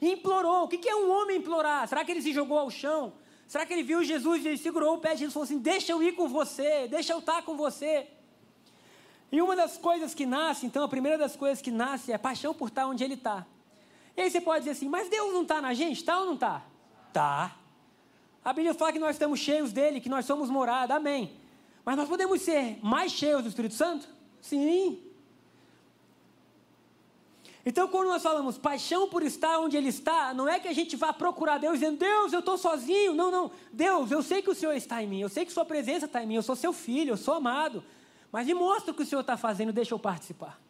Implorou. 0.00 0.64
O 0.64 0.68
que 0.68 0.88
é 0.88 0.96
um 0.96 1.10
homem 1.10 1.38
implorar? 1.38 1.86
Será 1.88 2.04
que 2.04 2.12
ele 2.12 2.22
se 2.22 2.32
jogou 2.32 2.58
ao 2.58 2.70
chão? 2.70 3.12
Será 3.46 3.64
que 3.66 3.72
ele 3.72 3.82
viu 3.82 4.02
Jesus 4.02 4.44
e 4.44 4.48
ele 4.48 4.58
segurou 4.58 4.94
o 4.94 4.98
pé 4.98 5.14
de 5.14 5.20
Jesus 5.20 5.30
e 5.30 5.34
falou 5.34 5.44
assim: 5.44 5.58
Deixa 5.58 5.92
eu 5.92 6.02
ir 6.02 6.12
com 6.12 6.28
você, 6.28 6.88
deixa 6.88 7.12
eu 7.12 7.18
estar 7.18 7.42
com 7.42 7.56
você. 7.56 8.08
E 9.30 9.40
uma 9.42 9.56
das 9.56 9.76
coisas 9.76 10.14
que 10.14 10.26
nasce, 10.26 10.64
então, 10.66 10.84
a 10.84 10.88
primeira 10.88 11.18
das 11.18 11.34
coisas 11.36 11.60
que 11.60 11.70
nasce 11.70 12.12
é 12.12 12.14
a 12.14 12.18
paixão 12.18 12.54
por 12.54 12.68
estar 12.68 12.86
onde 12.86 13.02
ele 13.02 13.14
está. 13.14 13.46
E 14.16 14.22
aí 14.22 14.30
você 14.30 14.40
pode 14.40 14.60
dizer 14.60 14.72
assim: 14.72 14.88
Mas 14.88 15.08
Deus 15.08 15.32
não 15.32 15.42
está 15.42 15.60
na 15.60 15.74
gente? 15.74 15.98
Está 15.98 16.18
ou 16.20 16.26
não 16.26 16.34
está? 16.34 16.62
Está. 17.08 17.56
A 18.44 18.52
Bíblia 18.52 18.74
fala 18.74 18.92
que 18.92 18.98
nós 18.98 19.16
estamos 19.16 19.40
cheios 19.40 19.72
dele, 19.72 20.00
que 20.00 20.08
nós 20.08 20.26
somos 20.26 20.50
morada. 20.50 20.94
Amém. 20.94 21.34
Mas 21.84 21.96
nós 21.96 22.08
podemos 22.08 22.40
ser 22.40 22.78
mais 22.82 23.12
cheios 23.12 23.42
do 23.42 23.48
Espírito 23.48 23.74
Santo? 23.74 24.08
Sim. 24.40 25.00
Então, 27.66 27.88
quando 27.88 28.08
nós 28.08 28.22
falamos 28.22 28.58
paixão 28.58 29.08
por 29.08 29.22
estar 29.22 29.58
onde 29.58 29.76
Ele 29.76 29.88
está, 29.88 30.34
não 30.34 30.46
é 30.46 30.60
que 30.60 30.68
a 30.68 30.72
gente 30.72 30.96
vá 30.96 31.12
procurar 31.12 31.58
Deus 31.58 31.74
dizendo, 31.74 31.98
Deus, 31.98 32.32
eu 32.32 32.40
estou 32.40 32.58
sozinho. 32.58 33.14
Não, 33.14 33.30
não. 33.30 33.50
Deus, 33.72 34.10
eu 34.10 34.22
sei 34.22 34.42
que 34.42 34.50
o 34.50 34.54
Senhor 34.54 34.74
está 34.74 35.02
em 35.02 35.06
mim, 35.06 35.20
eu 35.20 35.28
sei 35.28 35.46
que 35.46 35.52
Sua 35.52 35.64
presença 35.64 36.04
está 36.04 36.22
em 36.22 36.26
mim, 36.26 36.34
eu 36.34 36.42
sou 36.42 36.54
seu 36.54 36.72
filho, 36.72 37.12
eu 37.12 37.16
sou 37.16 37.34
amado. 37.34 37.82
Mas 38.30 38.46
me 38.46 38.52
mostra 38.52 38.92
o 38.92 38.94
que 38.94 39.02
o 39.02 39.06
Senhor 39.06 39.22
está 39.22 39.36
fazendo, 39.36 39.72
deixa 39.72 39.94
eu 39.94 39.98
participar. 39.98 40.60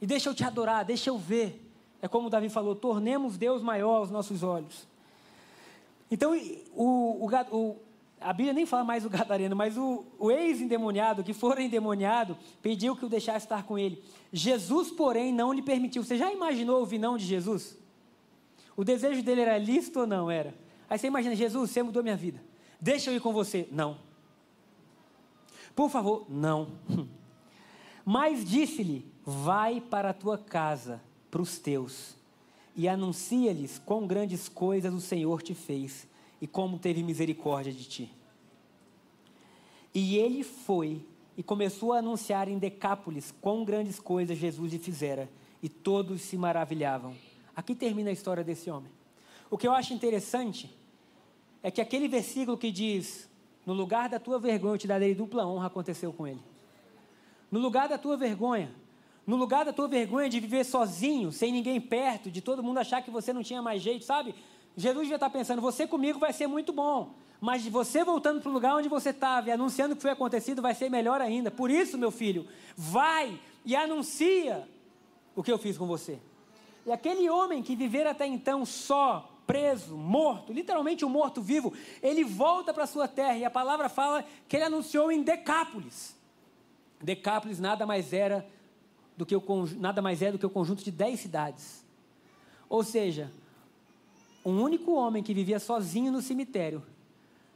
E 0.00 0.06
deixa 0.06 0.28
eu 0.28 0.34
te 0.34 0.44
adorar, 0.44 0.84
deixa 0.84 1.10
eu 1.10 1.18
ver. 1.18 1.64
É 2.00 2.06
como 2.06 2.30
Davi 2.30 2.48
falou: 2.48 2.76
tornemos 2.76 3.36
Deus 3.36 3.60
maior 3.60 3.96
aos 3.96 4.10
nossos 4.10 4.44
olhos. 4.44 4.86
Então, 6.10 6.32
o, 6.76 7.26
o, 7.26 7.56
o, 7.56 7.76
a 8.20 8.32
Bíblia 8.32 8.52
nem 8.52 8.66
fala 8.66 8.84
mais 8.84 9.04
o 9.04 9.10
gadareno, 9.10 9.54
mas 9.54 9.76
o, 9.76 10.04
o 10.18 10.30
ex-endemoniado, 10.30 11.22
que 11.22 11.32
for 11.32 11.58
endemoniado, 11.58 12.36
pediu 12.60 12.96
que 12.96 13.04
o 13.04 13.08
deixasse 13.08 13.46
estar 13.46 13.64
com 13.64 13.78
ele. 13.78 14.02
Jesus, 14.32 14.90
porém, 14.90 15.32
não 15.32 15.52
lhe 15.52 15.62
permitiu. 15.62 16.02
Você 16.02 16.16
já 16.16 16.32
imaginou 16.32 16.82
o 16.82 16.86
vinão 16.86 17.16
de 17.16 17.24
Jesus? 17.24 17.78
O 18.76 18.84
desejo 18.84 19.22
dele 19.22 19.42
era 19.42 19.58
lícito 19.58 20.00
ou 20.00 20.06
não 20.06 20.30
era? 20.30 20.54
Aí 20.88 20.98
você 20.98 21.06
imagina, 21.06 21.34
Jesus, 21.34 21.70
você 21.70 21.82
mudou 21.82 22.02
minha 22.02 22.16
vida. 22.16 22.42
Deixa 22.80 23.10
eu 23.10 23.16
ir 23.16 23.20
com 23.20 23.32
você. 23.32 23.68
Não. 23.70 23.98
Por 25.74 25.90
favor, 25.90 26.26
não. 26.28 26.72
Mas 28.04 28.44
disse-lhe: 28.44 29.06
Vai 29.24 29.80
para 29.80 30.10
a 30.10 30.14
tua 30.14 30.38
casa, 30.38 31.00
para 31.30 31.42
os 31.42 31.58
teus, 31.58 32.16
e 32.74 32.88
anuncia-lhes 32.88 33.78
quão 33.78 34.06
grandes 34.06 34.48
coisas 34.48 34.92
o 34.94 35.00
Senhor 35.00 35.42
te 35.42 35.54
fez 35.54 36.07
e 36.40 36.46
como 36.46 36.78
teve 36.78 37.02
misericórdia 37.02 37.72
de 37.72 37.84
ti. 37.84 38.12
E 39.94 40.16
ele 40.16 40.42
foi 40.42 41.04
e 41.36 41.42
começou 41.42 41.92
a 41.92 41.98
anunciar 41.98 42.48
em 42.48 42.58
Decápolis 42.58 43.32
quão 43.40 43.64
grandes 43.64 44.00
coisas 44.00 44.36
Jesus 44.36 44.72
lhe 44.72 44.78
fizera, 44.78 45.28
e 45.62 45.68
todos 45.68 46.22
se 46.22 46.36
maravilhavam. 46.36 47.14
Aqui 47.54 47.74
termina 47.74 48.10
a 48.10 48.12
história 48.12 48.44
desse 48.44 48.70
homem. 48.70 48.90
O 49.50 49.56
que 49.56 49.66
eu 49.66 49.72
acho 49.72 49.92
interessante 49.94 50.76
é 51.62 51.70
que 51.70 51.80
aquele 51.80 52.06
versículo 52.06 52.56
que 52.56 52.70
diz: 52.70 53.28
No 53.66 53.72
lugar 53.72 54.08
da 54.08 54.18
tua 54.18 54.38
vergonha 54.38 54.74
eu 54.74 54.78
te 54.78 54.86
darei 54.86 55.14
dupla 55.14 55.46
honra, 55.46 55.66
aconteceu 55.66 56.12
com 56.12 56.26
ele. 56.26 56.40
No 57.50 57.58
lugar 57.58 57.88
da 57.88 57.98
tua 57.98 58.16
vergonha, 58.16 58.72
no 59.26 59.36
lugar 59.36 59.64
da 59.64 59.72
tua 59.72 59.88
vergonha 59.88 60.28
de 60.28 60.40
viver 60.40 60.64
sozinho, 60.64 61.32
sem 61.32 61.52
ninguém 61.52 61.80
perto, 61.80 62.30
de 62.30 62.40
todo 62.40 62.62
mundo 62.62 62.78
achar 62.78 63.02
que 63.02 63.10
você 63.10 63.32
não 63.32 63.42
tinha 63.42 63.60
mais 63.60 63.82
jeito, 63.82 64.04
sabe? 64.04 64.34
Jesus 64.76 65.02
devia 65.02 65.16
estar 65.16 65.30
pensando: 65.30 65.60
você 65.60 65.86
comigo 65.86 66.18
vai 66.18 66.32
ser 66.32 66.46
muito 66.46 66.72
bom, 66.72 67.14
mas 67.40 67.66
você 67.66 68.04
voltando 68.04 68.40
para 68.40 68.50
o 68.50 68.52
lugar 68.52 68.76
onde 68.76 68.88
você 68.88 69.10
estava 69.10 69.48
e 69.48 69.52
anunciando 69.52 69.94
o 69.94 69.96
que 69.96 70.02
foi 70.02 70.10
acontecido 70.10 70.62
vai 70.62 70.74
ser 70.74 70.88
melhor 70.88 71.20
ainda. 71.20 71.50
Por 71.50 71.70
isso, 71.70 71.96
meu 71.96 72.10
filho, 72.10 72.46
vai 72.76 73.40
e 73.64 73.76
anuncia 73.76 74.68
o 75.34 75.42
que 75.42 75.52
eu 75.52 75.58
fiz 75.58 75.76
com 75.76 75.86
você. 75.86 76.18
E 76.86 76.92
aquele 76.92 77.28
homem 77.28 77.62
que 77.62 77.76
vivera 77.76 78.10
até 78.10 78.26
então 78.26 78.64
só, 78.64 79.30
preso, 79.46 79.96
morto, 79.96 80.52
literalmente 80.52 81.04
um 81.04 81.08
morto 81.08 81.40
vivo, 81.40 81.72
ele 82.02 82.24
volta 82.24 82.72
para 82.72 82.86
sua 82.86 83.06
terra 83.06 83.36
e 83.36 83.44
a 83.44 83.50
palavra 83.50 83.88
fala 83.88 84.24
que 84.48 84.56
ele 84.56 84.64
anunciou 84.64 85.12
em 85.12 85.22
Decápolis. 85.22 86.16
Decápolis 87.00 87.60
nada 87.60 87.86
mais 87.86 88.12
era 88.12 88.46
do 89.16 89.26
que 89.26 89.34
o, 89.34 89.42
nada 89.76 90.00
mais 90.02 90.22
é 90.22 90.32
do 90.32 90.38
que 90.38 90.46
o 90.46 90.50
conjunto 90.50 90.82
de 90.82 90.90
dez 90.90 91.20
cidades. 91.20 91.84
Ou 92.68 92.82
seja, 92.82 93.32
um 94.44 94.62
único 94.62 94.92
homem 94.92 95.22
que 95.22 95.34
vivia 95.34 95.58
sozinho 95.58 96.12
no 96.12 96.22
cemitério 96.22 96.82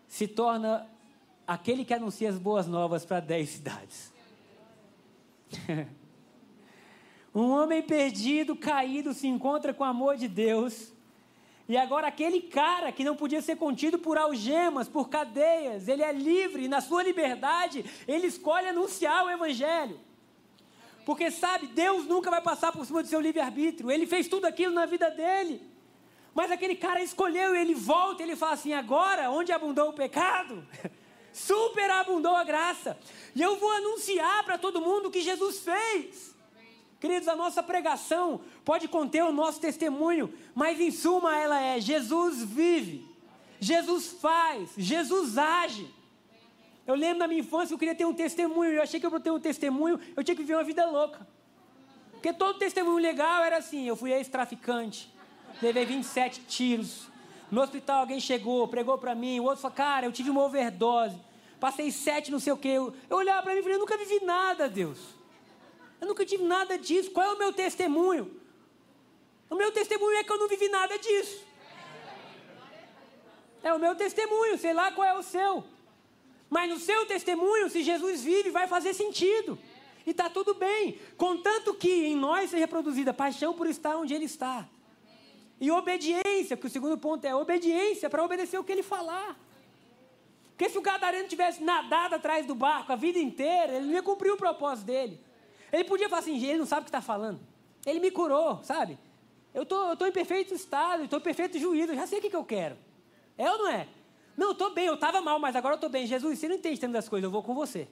se 0.09 0.29
torna 0.29 0.87
aquele 1.47 1.85
que 1.85 1.95
anuncia 1.95 2.29
as 2.29 2.38
boas 2.38 2.66
novas 2.66 3.05
para 3.05 3.21
dez 3.21 3.49
cidades. 3.51 4.12
um 7.35 7.51
homem 7.51 7.83
perdido, 7.83 8.55
caído, 8.55 9.14
se 9.14 9.27
encontra 9.27 9.73
com 9.73 9.85
o 9.85 9.87
amor 9.87 10.16
de 10.16 10.29
Deus. 10.29 10.92
E 11.68 11.77
agora 11.77 12.09
aquele 12.09 12.42
cara 12.42 12.92
que 12.92 13.05
não 13.05 13.16
podia 13.16 13.40
ser 13.40 13.57
contido 13.57 13.99
por 13.99 14.18
algemas, 14.18 14.88
por 14.88 15.09
cadeias, 15.09 15.88
ele 15.88 16.03
é 16.03 16.12
livre, 16.12 16.64
e 16.64 16.68
na 16.68 16.81
sua 16.81 17.03
liberdade, 17.03 17.85
ele 18.07 18.27
escolhe 18.27 18.66
anunciar 18.66 19.25
o 19.25 19.31
evangelho. 19.31 19.99
Porque 21.07 21.31
sabe, 21.31 21.68
Deus 21.68 22.07
nunca 22.07 22.31
vai 22.31 22.42
passar 22.42 22.71
por 22.73 22.85
cima 22.85 23.03
do 23.03 23.09
seu 23.09 23.21
livre-arbítrio. 23.21 23.90
Ele 23.90 24.07
fez 24.07 24.29
tudo 24.29 24.45
aquilo 24.45 24.75
na 24.75 24.87
vida 24.87 25.11
dele. 25.11 25.72
Mas 26.35 26.51
aquele 26.51 26.75
cara 26.75 27.03
escolheu, 27.03 27.55
ele 27.55 27.75
volta, 27.75 28.23
ele 28.23 28.37
fala 28.37 28.53
assim: 28.53 28.73
agora, 28.73 29.31
onde 29.31 29.53
abundou 29.53 29.90
o 29.90 29.92
pecado, 29.92 30.66
superabundou 31.33 32.35
a 32.35 32.45
graça. 32.45 32.99
E 33.35 33.42
eu 33.42 33.57
vou 33.57 33.71
anunciar 33.71 34.42
para 34.45 34.59
todo 34.59 34.81
mundo 34.81 35.09
o 35.09 35.11
que 35.11 35.21
Jesus 35.21 35.61
fez. 35.61 36.33
Queridos, 36.99 37.27
a 37.27 37.35
nossa 37.35 37.62
pregação 37.62 38.40
pode 38.64 38.87
conter 38.87 39.25
o 39.25 39.33
nosso 39.33 39.61
testemunho, 39.61 40.33
mas 40.55 40.81
em 40.81 40.90
suma 40.90 41.37
ela 41.37 41.61
é: 41.61 41.81
Jesus 41.81 42.42
vive, 42.45 43.05
Jesus 43.61 44.09
faz, 44.09 44.71
Jesus 44.77 45.37
age. 45.37 45.92
Eu 46.87 46.95
lembro 46.95 47.18
na 47.18 47.29
minha 47.29 47.40
infância 47.40 47.75
eu 47.75 47.79
queria 47.79 47.95
ter 47.95 48.05
um 48.05 48.14
testemunho, 48.14 48.73
eu 48.73 48.83
achei 48.83 48.99
que 48.99 49.07
eu 49.07 49.11
para 49.11 49.21
ter 49.21 49.31
um 49.31 49.38
testemunho 49.38 50.01
eu 50.16 50.25
tinha 50.25 50.35
que 50.35 50.42
viver 50.42 50.55
uma 50.55 50.64
vida 50.64 50.85
louca. 50.87 51.27
Porque 52.12 52.33
todo 52.33 52.59
testemunho 52.59 52.99
legal 52.99 53.42
era 53.42 53.57
assim: 53.57 53.87
eu 53.87 53.97
fui 53.97 54.12
ex-traficante, 54.12 55.12
levei 55.61 55.85
27 55.85 56.41
tiros. 56.43 57.09
No 57.51 57.61
hospital 57.61 58.01
alguém 58.01 58.19
chegou, 58.19 58.67
pregou 58.69 58.97
para 58.97 59.15
mim, 59.15 59.41
o 59.41 59.45
outro 59.45 59.61
falou: 59.61 59.77
cara, 59.77 60.07
eu 60.07 60.12
tive 60.12 60.31
uma 60.31 60.43
overdose, 60.43 61.17
passei 61.61 61.91
sete, 61.91 62.31
não 62.31 62.38
sei 62.38 62.53
o 62.53 62.57
quê. 62.57 62.69
Eu, 62.69 62.95
eu 63.11 63.17
olhava 63.19 63.43
para 63.43 63.53
mim 63.53 63.61
e 63.61 63.62
falei: 63.62 63.77
eu 63.77 63.81
nunca 63.81 63.97
vivi 63.97 64.25
nada, 64.25 64.69
Deus. 64.69 64.99
Eu 66.01 66.09
nunca 66.09 66.25
tive 66.25 66.45
nada 66.45 66.79
disso. 66.79 67.11
Qual 67.11 67.27
é 67.27 67.33
o 67.33 67.38
meu 67.38 67.53
testemunho? 67.53 68.41
O 69.49 69.55
meu 69.55 69.71
testemunho 69.71 70.17
é 70.17 70.25
que 70.25 70.33
eu 70.33 70.38
não 70.38 70.49
vivi 70.49 70.69
nada 70.69 70.99
disso. 70.99 71.45
É 73.62 73.73
o 73.73 73.79
meu 73.79 73.95
testemunho, 73.95 74.59
sei 74.59 74.73
lá 74.73 74.91
qual 74.91 75.07
é 75.07 75.17
o 75.17 75.23
seu. 75.23 75.62
Mas 76.51 76.69
no 76.69 76.79
seu 76.79 77.07
testemunho, 77.07 77.71
se 77.71 77.83
Jesus 77.83 78.23
vive, 78.23 78.51
vai 78.51 78.67
fazer 78.67 78.95
sentido. 78.95 79.59
E 80.07 80.11
está 80.11 80.29
tudo 80.29 80.55
bem. 80.55 80.99
Contanto 81.17 81.73
que 81.73 82.07
em 82.07 82.17
nós 82.17 82.51
seja 82.51 82.67
produzida 82.67 83.15
paixão 83.15 83.55
por 83.55 83.67
estar 83.67 83.97
onde 83.97 84.12
Ele 84.12 84.25
está. 84.25 84.69
E 85.61 85.71
obediência, 85.71 86.57
que 86.57 86.67
o 86.67 86.71
segundo 86.71 86.99
ponto 86.99 87.25
é 87.25 87.35
obediência 87.35 88.11
para 88.11 88.25
obedecer 88.25 88.59
o 88.59 88.65
que 88.65 88.73
Ele 88.73 88.83
falar. 88.83 89.37
Porque 90.62 90.69
se 90.69 90.79
o 90.79 90.83
gadareno 90.83 91.27
tivesse 91.29 91.62
nadado 91.62 92.15
atrás 92.15 92.47
do 92.47 92.55
barco 92.55 92.93
a 92.93 92.97
vida 92.97 93.19
inteira, 93.19 93.75
ele 93.75 93.87
não 93.87 93.95
ia 93.95 94.03
cumprir 94.03 94.31
o 94.31 94.37
propósito 94.37 94.87
dele. 94.87 95.19
Ele 95.73 95.85
podia 95.85 96.09
falar 96.09 96.21
assim, 96.21 96.37
ele 96.45 96.59
não 96.59 96.67
sabe 96.67 96.83
o 96.83 96.85
que 96.85 96.91
está 96.91 97.01
falando. 97.01 97.41
Ele 97.85 97.99
me 97.99 98.11
curou, 98.11 98.62
sabe? 98.62 98.99
Eu 99.53 99.67
tô, 99.67 99.93
estou 99.93 100.07
em 100.07 100.12
perfeito 100.12 100.55
estado, 100.55 101.05
estou 101.05 101.19
em 101.19 101.23
perfeito 101.23 101.59
juízo, 101.59 101.95
já 101.95 102.07
sei 102.07 102.19
o 102.19 102.23
que, 102.23 102.31
que 102.31 102.37
eu 102.37 102.45
quero. 102.45 102.77
É 103.37 103.51
ou 103.51 103.59
não 103.59 103.69
é? 103.69 103.88
Não, 104.37 104.53
estou 104.53 104.73
bem, 104.73 104.87
eu 104.87 104.95
estava 104.95 105.21
mal, 105.21 105.38
mas 105.38 105.57
agora 105.57 105.75
eu 105.75 105.77
estou 105.77 105.91
bem. 105.91 106.07
Jesus, 106.07 106.38
você 106.38 106.49
não 106.49 106.57
entende 106.57 106.79
tanto 106.79 106.93
das 106.93 107.09
coisas, 107.09 107.25
eu 107.25 107.31
vou 107.31 107.43
com 107.43 107.55
você. 107.55 107.88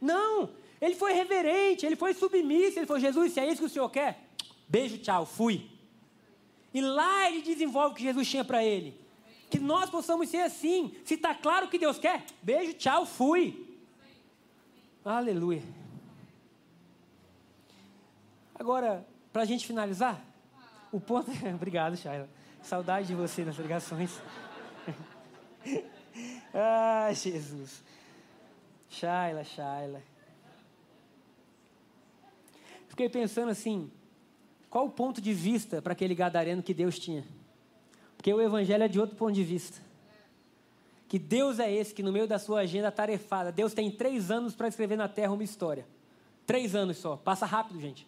Não, 0.00 0.50
ele 0.80 0.94
foi 0.94 1.12
reverente, 1.12 1.86
ele 1.86 1.96
foi 1.96 2.12
submisso, 2.12 2.78
ele 2.78 2.86
falou, 2.86 3.00
Jesus, 3.00 3.32
se 3.32 3.40
é 3.40 3.46
isso 3.46 3.60
que 3.60 3.66
o 3.66 3.70
Senhor 3.70 3.88
quer, 3.88 4.28
beijo, 4.68 4.98
tchau, 4.98 5.24
fui. 5.24 5.70
E 6.76 6.80
lá 6.82 7.30
ele 7.30 7.40
desenvolve 7.40 7.92
o 7.92 7.96
que 7.96 8.02
Jesus 8.02 8.28
tinha 8.28 8.44
para 8.44 8.62
ele. 8.62 9.00
Que 9.48 9.58
nós 9.58 9.88
possamos 9.88 10.28
ser 10.28 10.42
assim. 10.42 10.94
Se 11.06 11.14
está 11.14 11.34
claro 11.34 11.64
o 11.64 11.70
que 11.70 11.78
Deus 11.78 11.98
quer, 11.98 12.22
beijo, 12.42 12.74
tchau, 12.74 13.06
fui. 13.06 13.80
Aleluia. 15.02 15.62
Agora, 18.54 19.08
para 19.32 19.40
a 19.40 19.44
gente 19.46 19.66
finalizar, 19.66 20.22
o 20.92 21.00
ponto. 21.00 21.30
Obrigado, 21.54 21.96
Shaila. 21.96 22.28
Saudade 22.62 23.06
de 23.06 23.14
você 23.14 23.42
nas 23.42 23.56
ligações. 23.56 24.20
ah, 26.52 27.10
Jesus. 27.14 27.82
Shaila, 28.90 29.44
Shaila. 29.44 30.02
Fiquei 32.86 33.08
pensando 33.08 33.48
assim: 33.48 33.90
qual 34.70 34.86
o 34.86 34.90
ponto 34.90 35.20
de 35.20 35.32
vista 35.32 35.80
para 35.80 35.92
aquele 35.92 36.14
gadareno 36.14 36.62
que 36.62 36.74
Deus 36.74 36.98
tinha? 36.98 37.24
Porque 38.16 38.32
o 38.32 38.40
evangelho 38.40 38.82
é 38.82 38.88
de 38.88 38.98
outro 38.98 39.16
ponto 39.16 39.32
de 39.32 39.44
vista. 39.44 39.80
Que 41.08 41.18
Deus 41.18 41.58
é 41.58 41.72
esse 41.72 41.94
que, 41.94 42.02
no 42.02 42.12
meio 42.12 42.26
da 42.26 42.38
sua 42.38 42.60
agenda 42.60 42.90
tarefada, 42.90 43.52
Deus 43.52 43.72
tem 43.72 43.90
três 43.90 44.30
anos 44.30 44.54
para 44.54 44.68
escrever 44.68 44.96
na 44.96 45.08
terra 45.08 45.32
uma 45.32 45.44
história. 45.44 45.86
Três 46.44 46.74
anos 46.74 46.96
só. 46.96 47.16
Passa 47.16 47.46
rápido, 47.46 47.80
gente. 47.80 48.06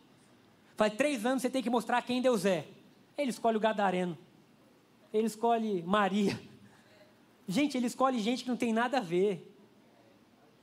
Faz 0.77 0.94
três 0.94 1.25
anos 1.25 1.42
você 1.42 1.51
tem 1.51 1.62
que 1.62 1.71
mostrar 1.71 2.03
quem 2.03 2.21
Deus 2.21 2.44
é. 2.44 2.66
Ele 3.16 3.31
escolhe 3.31 3.57
o 3.57 3.61
gadareno. 3.61 4.16
Ele 5.12 5.27
escolhe 5.27 5.83
Maria. 5.83 6.38
Gente, 7.47 7.77
ele 7.77 7.87
escolhe 7.87 8.21
gente 8.21 8.44
que 8.44 8.51
não 8.51 8.57
tem 8.57 8.73
nada 8.73 8.99
a 8.99 9.01
ver. 9.01 9.55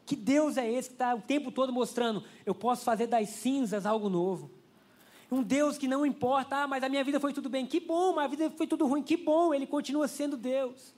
Que 0.06 0.16
Deus 0.16 0.56
é 0.56 0.72
esse 0.72 0.90
que 0.90 0.96
está 0.96 1.16
o 1.16 1.22
tempo 1.22 1.52
todo 1.52 1.74
mostrando: 1.74 2.24
eu 2.46 2.54
posso 2.54 2.84
fazer 2.84 3.08
das 3.08 3.30
cinzas 3.30 3.86
algo 3.86 4.08
novo. 4.08 4.52
Um 5.36 5.44
Deus 5.44 5.78
que 5.78 5.86
não 5.86 6.06
importa, 6.06 6.64
ah, 6.64 6.68
mas 6.68 6.82
a 6.82 6.88
minha 6.88 7.04
vida 7.04 7.20
foi 7.20 7.34
tudo 7.34 7.50
bem. 7.50 7.66
Que 7.66 7.82
bom, 7.82 8.14
mas 8.14 8.24
a 8.24 8.28
vida 8.30 8.50
foi 8.52 8.66
tudo 8.66 8.88
ruim. 8.88 9.04
Que 9.04 9.18
bom, 9.18 9.54
ele 9.54 9.68
continua 9.68 10.08
sendo 10.08 10.38
Deus. 10.38 10.94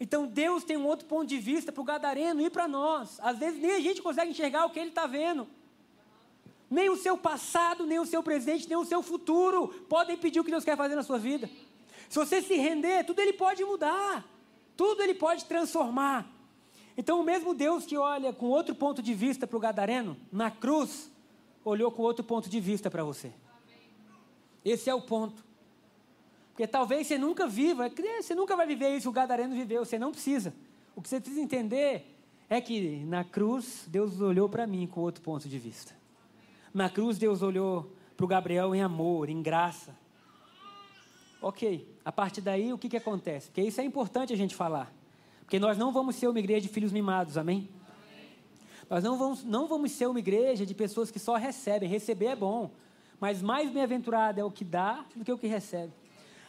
Então 0.00 0.26
Deus 0.26 0.64
tem 0.64 0.76
um 0.76 0.84
outro 0.84 1.06
ponto 1.06 1.28
de 1.28 1.38
vista 1.38 1.70
para 1.70 1.80
o 1.80 1.84
gadareno 1.84 2.40
e 2.40 2.50
para 2.50 2.66
nós. 2.66 3.20
Às 3.20 3.38
vezes 3.38 3.62
nem 3.62 3.70
a 3.70 3.78
gente 3.78 4.02
consegue 4.02 4.32
enxergar 4.32 4.66
o 4.66 4.70
que 4.70 4.80
ele 4.80 4.88
está 4.88 5.06
vendo. 5.06 5.46
Nem 6.68 6.90
o 6.90 6.96
seu 6.96 7.16
passado, 7.16 7.86
nem 7.86 8.00
o 8.00 8.04
seu 8.04 8.20
presente, 8.20 8.68
nem 8.68 8.76
o 8.76 8.84
seu 8.84 9.00
futuro 9.00 9.68
podem 9.88 10.16
pedir 10.16 10.40
o 10.40 10.44
que 10.44 10.50
Deus 10.50 10.64
quer 10.64 10.76
fazer 10.76 10.96
na 10.96 11.04
sua 11.04 11.20
vida. 11.20 11.48
Se 12.08 12.18
você 12.18 12.42
se 12.42 12.56
render, 12.56 13.04
tudo 13.04 13.20
ele 13.20 13.32
pode 13.32 13.64
mudar. 13.64 14.24
Tudo 14.76 15.04
ele 15.04 15.14
pode 15.14 15.44
transformar. 15.44 16.28
Então, 16.96 17.20
o 17.20 17.22
mesmo 17.22 17.54
Deus 17.54 17.86
que 17.86 17.96
olha 17.96 18.32
com 18.32 18.46
outro 18.46 18.74
ponto 18.74 19.00
de 19.00 19.14
vista 19.14 19.46
para 19.46 19.56
o 19.56 19.60
Gadareno, 19.60 20.16
na 20.32 20.50
cruz, 20.50 21.08
olhou 21.64 21.92
com 21.92 22.02
outro 22.02 22.24
ponto 22.24 22.50
de 22.50 22.58
vista 22.58 22.90
para 22.90 23.04
você. 23.04 23.32
Esse 24.64 24.88
é 24.88 24.94
o 24.94 25.00
ponto. 25.00 25.44
Porque 26.50 26.66
talvez 26.66 27.06
você 27.06 27.16
nunca 27.16 27.46
viva, 27.46 27.90
você 28.20 28.34
nunca 28.34 28.54
vai 28.54 28.66
viver 28.66 28.94
isso 28.94 29.04
que 29.04 29.08
o 29.08 29.12
Gadareno 29.12 29.54
viveu, 29.54 29.84
você 29.84 29.98
não 29.98 30.12
precisa. 30.12 30.54
O 30.94 31.00
que 31.00 31.08
você 31.08 31.18
precisa 31.18 31.40
entender 31.40 32.14
é 32.48 32.60
que 32.60 33.02
na 33.04 33.24
cruz, 33.24 33.86
Deus 33.88 34.20
olhou 34.20 34.48
para 34.48 34.66
mim 34.66 34.86
com 34.86 35.00
outro 35.00 35.22
ponto 35.22 35.48
de 35.48 35.58
vista. 35.58 35.94
Na 36.72 36.90
cruz, 36.90 37.18
Deus 37.18 37.42
olhou 37.42 37.90
para 38.16 38.24
o 38.24 38.28
Gabriel 38.28 38.74
em 38.74 38.82
amor, 38.82 39.30
em 39.30 39.42
graça. 39.42 39.96
Ok, 41.40 41.88
a 42.04 42.12
partir 42.12 42.40
daí, 42.40 42.72
o 42.72 42.78
que, 42.78 42.88
que 42.88 42.96
acontece? 42.96 43.48
Porque 43.48 43.62
isso 43.62 43.80
é 43.80 43.84
importante 43.84 44.32
a 44.32 44.36
gente 44.36 44.54
falar. 44.54 44.92
Porque 45.40 45.58
nós 45.58 45.76
não 45.76 45.92
vamos 45.92 46.16
ser 46.16 46.28
uma 46.28 46.38
igreja 46.38 46.60
de 46.60 46.68
filhos 46.68 46.92
mimados, 46.92 47.36
amém? 47.36 47.68
amém? 47.88 48.28
Nós 48.88 49.02
não 49.02 49.18
vamos, 49.18 49.42
não 49.42 49.66
vamos 49.66 49.90
ser 49.92 50.06
uma 50.06 50.18
igreja 50.18 50.64
de 50.64 50.74
pessoas 50.74 51.10
que 51.10 51.18
só 51.18 51.36
recebem. 51.36 51.88
Receber 51.88 52.26
é 52.26 52.36
bom, 52.36 52.70
mas 53.22 53.40
mais 53.40 53.70
bem-aventurado 53.70 54.40
é 54.40 54.44
o 54.44 54.50
que 54.50 54.64
dá 54.64 55.04
do 55.14 55.24
que 55.24 55.30
o 55.30 55.38
que 55.38 55.46
recebe. 55.46 55.92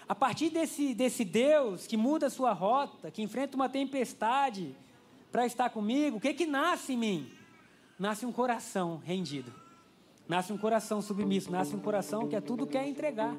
A 0.10 0.16
partir 0.16 0.50
desse, 0.50 0.96
desse 0.96 1.24
Deus 1.24 1.86
que 1.86 1.96
muda 1.96 2.26
a 2.26 2.30
sua 2.32 2.52
rota, 2.52 3.12
que 3.12 3.22
enfrenta 3.22 3.56
uma 3.56 3.70
tempestade 3.70 4.76
para 5.32 5.46
estar 5.46 5.70
comigo, 5.70 6.18
o 6.18 6.20
que 6.20 6.34
que 6.34 6.48
nasce 6.48 6.94
em 6.94 6.98
mim? 6.98 7.32
Nasce 8.00 8.26
um 8.26 8.32
coração 8.32 9.00
rendido. 9.06 9.54
Nasce 10.28 10.52
um 10.52 10.58
coração 10.58 11.00
submisso, 11.00 11.52
nasce 11.52 11.76
um 11.76 11.80
coração 11.80 12.28
que 12.28 12.36
é 12.36 12.42
tudo 12.42 12.66
quer 12.66 12.88
entregar. 12.88 13.38